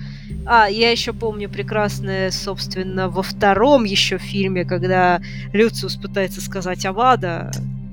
[0.46, 5.20] А, я еще помню прекрасное, собственно, во втором еще фильме, когда
[5.52, 7.50] Люциус пытается сказать Авада,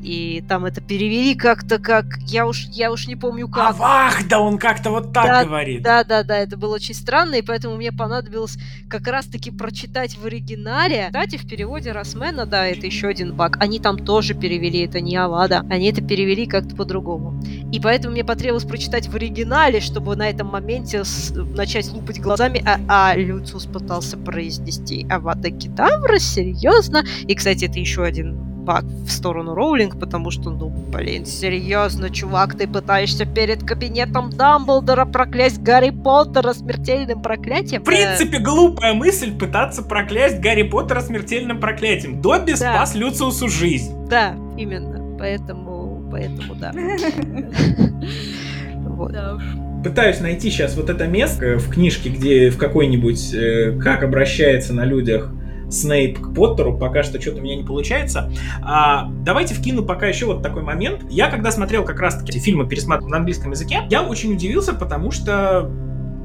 [0.08, 3.72] и там это перевели как-то как я уж я уж не помню как.
[3.72, 5.82] Авах, да он как-то вот так да, говорит.
[5.82, 8.58] Да, да, да, это было очень странно, и поэтому мне понадобилось
[8.89, 11.08] как раз-таки прочитать в оригинале.
[11.08, 13.58] Кстати, в переводе Росмена, да, это еще один баг.
[13.60, 17.43] Они там тоже перевели это не Авада, они это перевели как-то по-другому.
[17.74, 21.34] И поэтому мне потребовалось прочитать в оригинале, чтобы на этом моменте с...
[21.36, 27.03] начать лупать глазами, а, а Люциус пытался произнести Авада Кедавра, серьезно.
[27.28, 32.55] И, кстати, это еще один баг в сторону Роулинг, потому что, ну, блин, серьезно, чувак,
[32.55, 37.82] ты пытаешься перед кабинетом Дамблдора проклясть Гарри Поттера смертельным проклятием?
[37.82, 42.22] В принципе, глупая мысль пытаться проклясть Гарри Поттера смертельным проклятием.
[42.22, 42.57] Добби да.
[42.57, 43.93] спас Люциусу жизнь.
[44.09, 45.18] Да, именно.
[45.18, 46.74] Поэтому, поэтому, да.
[48.97, 49.11] Вот.
[49.11, 49.43] Да уж
[49.84, 54.86] пытаюсь найти сейчас вот это место в книжке, где в какой-нибудь э, как обращается на
[54.86, 55.32] людях
[55.70, 58.32] Снейп к Поттеру, пока что что-то у меня не получается.
[58.63, 61.01] А, давайте вкину пока еще вот такой момент.
[61.09, 65.11] Я когда смотрел как раз-таки эти фильмы, пересматривал на английском языке, я очень удивился, потому
[65.11, 65.70] что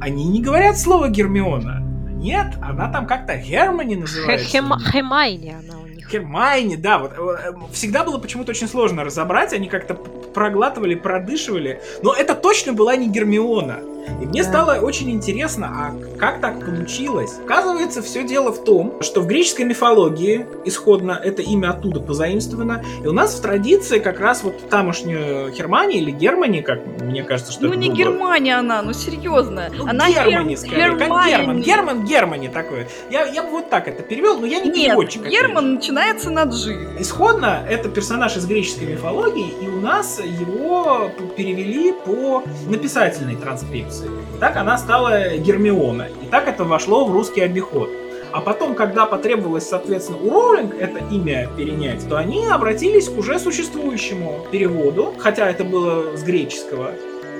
[0.00, 1.80] они не говорят слово Гермиона.
[2.22, 4.46] Нет, она там как-то Германи называется.
[4.46, 5.81] Хем, Хемайни она.
[6.12, 12.12] Хермайни, да, вот э, всегда было почему-то очень сложно разобрать, они как-то проглатывали, продышивали, но
[12.12, 13.80] это точно была не Гермиона.
[14.20, 14.48] И мне да.
[14.48, 17.38] стало очень интересно, а как так получилось?
[17.44, 23.06] Оказывается, все дело в том, что в греческой мифологии исходно это имя оттуда позаимствовано, и
[23.06, 27.62] у нас в традиции как раз вот тамошнюю Германия или Германия, как мне кажется, что
[27.62, 27.96] ну, это не было...
[27.96, 29.70] Германия она, ну серьезно.
[29.76, 30.98] Ну, она Германия, скорее, Германия.
[30.98, 31.62] как Герман.
[31.62, 32.86] Герман, Германи такой.
[33.10, 35.26] Я, я бы вот так это перевел, но я не Нет, переводчик.
[35.26, 36.76] Герман начинается на G.
[36.98, 44.10] Исходно это персонаж из греческой мифологии, и у нас его перевели по написательной транскрипции инструкции.
[44.40, 46.08] Так она стала Гермиона.
[46.22, 47.90] И так это вошло в русский обиход.
[48.32, 53.38] А потом, когда потребовалось, соответственно, у Роулинг это имя перенять, то они обратились к уже
[53.38, 56.92] существующему переводу, хотя это было с греческого.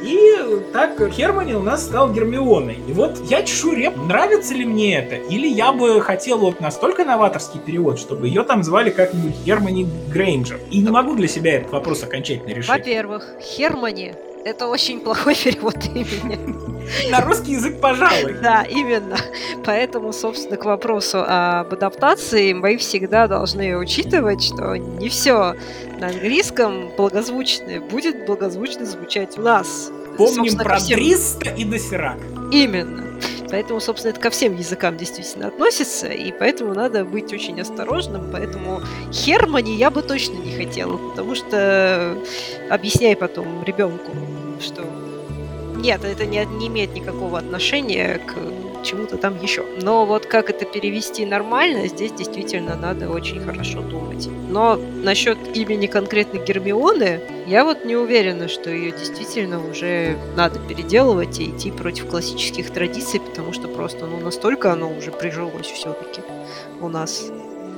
[0.03, 2.79] И так Хермани у нас стал Гермионой.
[2.89, 5.15] И вот я чешу реп, нравится ли мне это?
[5.15, 10.59] Или я бы хотел вот настолько новаторский перевод, чтобы ее там звали как-нибудь Хермани Грейнджер.
[10.71, 12.69] И не могу для себя этот вопрос окончательно решить.
[12.69, 14.15] Во-первых, Хермани
[14.45, 16.39] это очень плохой перевод имени.
[17.11, 18.35] На русский язык, пожалуй.
[18.43, 19.17] Да, именно.
[19.65, 25.55] Поэтому, собственно, к вопросу об адаптации мы всегда должны учитывать, что не все
[25.99, 29.91] на английском благозвучное будет благозвучно звучать у нас.
[30.17, 30.99] Помним про всем...
[30.99, 32.19] Дриста и Досирак.
[32.51, 33.13] Именно.
[33.53, 38.31] Поэтому, собственно, это ко всем языкам действительно относится, и поэтому надо быть очень осторожным.
[38.33, 38.81] Поэтому
[39.13, 42.17] Хермани я бы точно не хотела, потому что
[42.71, 44.11] объясняй потом ребенку,
[44.63, 44.85] что
[45.77, 49.65] нет, это не, не имеет никакого отношения к чему-то там еще.
[49.81, 54.29] Но вот как это перевести нормально, здесь действительно надо очень хорошо думать.
[54.49, 61.41] Но насчет имени конкретно Гермионы, я вот не уверена, что ее действительно уже надо переделывать
[61.41, 66.23] и идти против классических традиций, потому что просто ну настолько оно уже прижилось все-таки
[66.81, 67.31] у нас.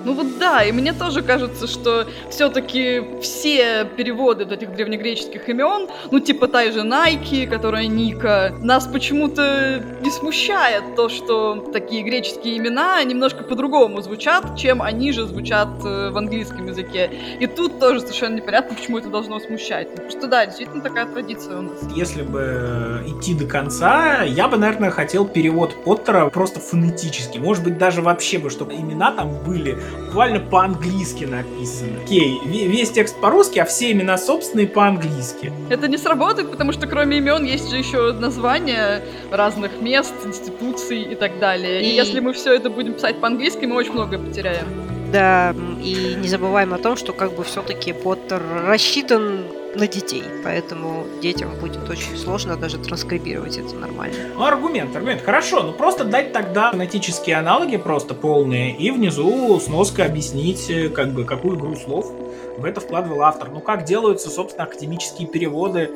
[0.05, 5.89] Ну вот да, и мне тоже кажется, что все-таки все переводы вот этих древнегреческих имен,
[6.11, 12.59] ну типа та же Найки, которая Ника, нас почему-то не смущает то, что такие греческие
[12.59, 17.11] имена немножко по-другому звучат, чем они же звучат э, в английском языке.
[17.41, 19.89] И тут тоже совершенно непонятно, почему это должно смущать.
[19.97, 21.79] Ну, просто да, действительно такая традиция у нас.
[21.95, 27.39] Если бы идти до конца, я бы, наверное, хотел перевод Поттера просто фонетически.
[27.39, 29.79] Может быть, даже вообще бы, чтобы имена там были
[30.14, 32.01] буквально по-английски написано.
[32.05, 35.53] Окей, весь текст по-русски, а все имена собственные по-английски.
[35.70, 41.14] Это не сработает, потому что кроме имен есть же еще названия разных мест, институций и
[41.14, 41.82] так далее.
[41.82, 44.66] И, и если мы все это будем писать по-английски, мы очень многое потеряем.
[45.12, 49.45] Да, и не забываем о том, что как бы все-таки Поттер рассчитан
[49.77, 54.16] на детей, поэтому детям будет очень сложно даже транскрибировать это нормально.
[54.35, 55.22] Ну, аргумент, аргумент.
[55.22, 61.12] Хорошо, ну просто дать тогда фонетические аналоги просто полные и внизу сноска объяснить, э, как
[61.12, 62.11] бы, какую игру слов
[62.59, 63.51] в это вкладывал автор.
[63.51, 65.91] Ну, как делаются, собственно, академические переводы,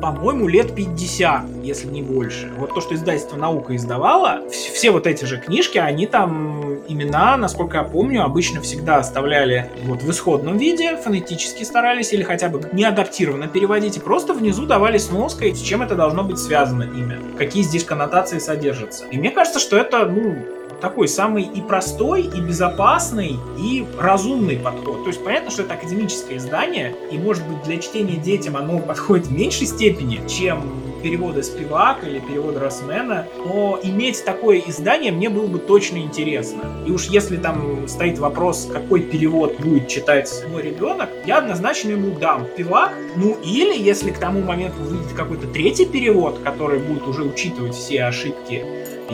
[0.00, 2.52] по-моему, лет 50, если не больше.
[2.58, 7.78] Вот то, что издательство «Наука» издавало, все вот эти же книжки, они там имена, насколько
[7.78, 12.84] я помню, обычно всегда оставляли вот в исходном виде, фонетически старались, или хотя бы не
[12.84, 17.62] адаптированно переводить, и просто внизу давали сноской, с чем это должно быть связано имя, какие
[17.62, 19.04] здесь коннотации содержатся.
[19.10, 20.36] И мне кажется, что это, ну,
[20.80, 25.04] такой самый и простой, и безопасный, и разумный подход.
[25.04, 29.28] То есть понятно, что это академическое издание, и может быть для чтения детям оно подходит
[29.28, 30.62] в меньшей степени, чем
[31.02, 36.62] переводы Спивак или переводы Росмена, но иметь такое издание мне было бы точно интересно.
[36.86, 42.18] И уж если там стоит вопрос, какой перевод будет читать мой ребенок, я однозначно ему
[42.18, 47.22] дам Спивак, ну или если к тому моменту выйдет какой-то третий перевод, который будет уже
[47.22, 48.64] учитывать все ошибки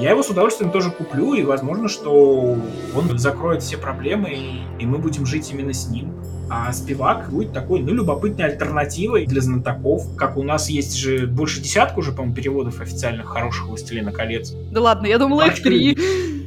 [0.01, 2.57] я его с удовольствием тоже куплю, и возможно, что
[2.95, 6.15] он закроет все проблемы, и, мы будем жить именно с ним.
[6.51, 10.17] А спивак будет такой, ну, любопытной альтернативой для знатоков.
[10.17, 14.53] Как у нас есть же больше десятка уже, по-моему, переводов официальных хороших «Властелина колец».
[14.71, 15.97] Да ладно, я думала, их три.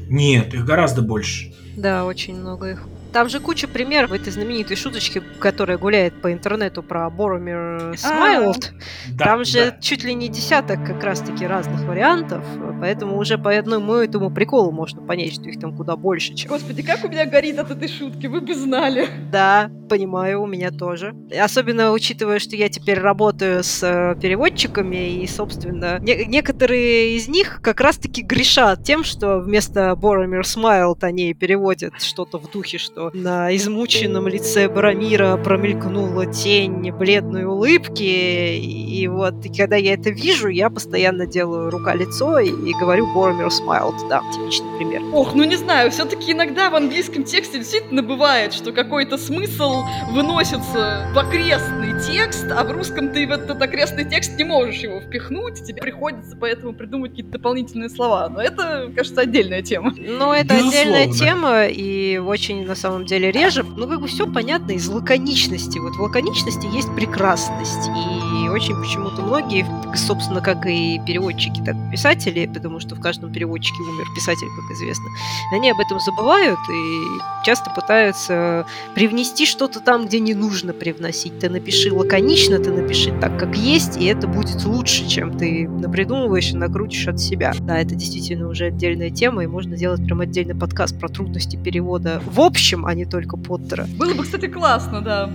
[0.09, 1.53] Нет, их гораздо больше.
[1.77, 2.83] Да, очень много их.
[3.11, 8.73] Там же куча примеров этой знаменитой шуточки, которая гуляет по интернету про Боромир Смайлд.
[9.11, 9.77] Да, Там же да.
[9.81, 12.43] чуть ли не десяток как раз-таки разных вариантов,
[12.79, 16.49] поэтому уже по одному этому приколу можно понять, что их там куда больше, чем...
[16.49, 19.07] Господи, как у меня горит от этой шутки, вы бы знали.
[19.31, 21.13] Да, понимаю, у меня тоже.
[21.37, 27.59] Особенно учитывая, что я теперь работаю с э, переводчиками, и, собственно, не- некоторые из них
[27.61, 33.11] как раз-таки грешат тем, что вместо Боромир Смайлд они переводят что-то в духе, что что
[33.13, 38.03] на измученном лице Барамира промелькнула тень бледной улыбки.
[38.03, 43.47] И вот и когда я это вижу, я постоянно делаю рука-лицо и, и говорю Боромир
[43.47, 43.95] smiled.
[44.09, 45.01] Да, типичный пример.
[45.13, 51.07] Ох, ну не знаю, все-таки иногда в английском тексте действительно бывает, что какой-то смысл выносится
[51.13, 55.63] в окрестный текст, а в русском ты в этот окрестный текст не можешь его впихнуть,
[55.63, 58.29] тебе приходится поэтому придумать какие-то дополнительные слова.
[58.29, 59.93] Но это, кажется, отдельная тема.
[59.97, 60.79] Ну, это Безусловно.
[60.79, 63.65] отдельная тема, и очень, на самом самом деле реже.
[63.77, 65.79] Ну, как бы все понятно из лаконичности.
[65.79, 67.89] Вот в лаконичности есть прекрасность.
[67.89, 69.65] И очень почему-то многие,
[69.97, 74.77] собственно, как и переводчики, так и писатели, потому что в каждом переводчике умер писатель, как
[74.77, 75.05] известно,
[75.53, 78.65] они об этом забывают и часто пытаются
[78.95, 81.39] привнести что-то там, где не нужно привносить.
[81.39, 86.51] Ты напиши лаконично, ты напиши так, как есть, и это будет лучше, чем ты напридумываешь
[86.51, 87.53] и накрутишь от себя.
[87.59, 92.21] Да, это действительно уже отдельная тема, и можно сделать прям отдельный подкаст про трудности перевода
[92.25, 93.87] в общем, а не только Поттера.
[93.97, 95.29] Было бы, кстати, классно, да.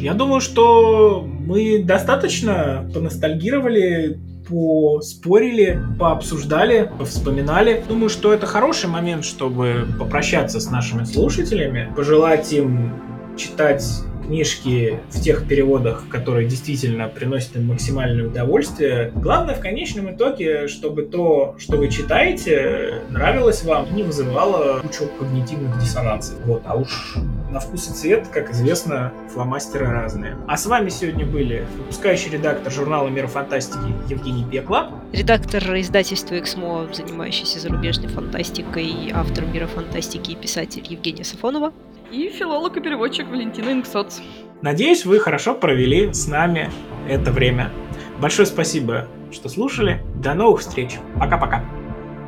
[0.00, 7.84] Я думаю, что мы достаточно поностальгировали, поспорили, пообсуждали, вспоминали.
[7.86, 12.94] Думаю, что это хороший момент, чтобы попрощаться с нашими слушателями, пожелать им
[13.36, 13.84] читать
[14.26, 19.12] книжки в тех переводах, которые действительно приносят им максимальное удовольствие.
[19.14, 25.78] Главное в конечном итоге, чтобы то, что вы читаете, нравилось вам, не вызывало кучу когнитивных
[25.78, 26.38] диссонансов.
[26.46, 27.16] Вот, а уж
[27.50, 30.36] на вкус и цвет, как известно, фломастеры разные.
[30.46, 36.88] А с вами сегодня были выпускающий редактор журнала «Мира фантастики» Евгений Пекла, редактор издательства «Эксмо»,
[36.92, 41.72] занимающийся зарубежной фантастикой, автор «Мира фантастики» и писатель Евгения Сафонова.
[42.10, 44.20] И филолог и переводчик Валентина Инксоц.
[44.62, 46.70] Надеюсь, вы хорошо провели с нами
[47.08, 47.70] это время.
[48.18, 50.02] Большое спасибо, что слушали.
[50.16, 50.98] До новых встреч.
[51.18, 51.64] Пока-пока.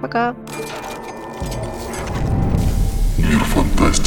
[0.00, 0.34] Пока.
[3.18, 3.40] Мир фантастики.
[3.40, 4.01] Мир фантастики.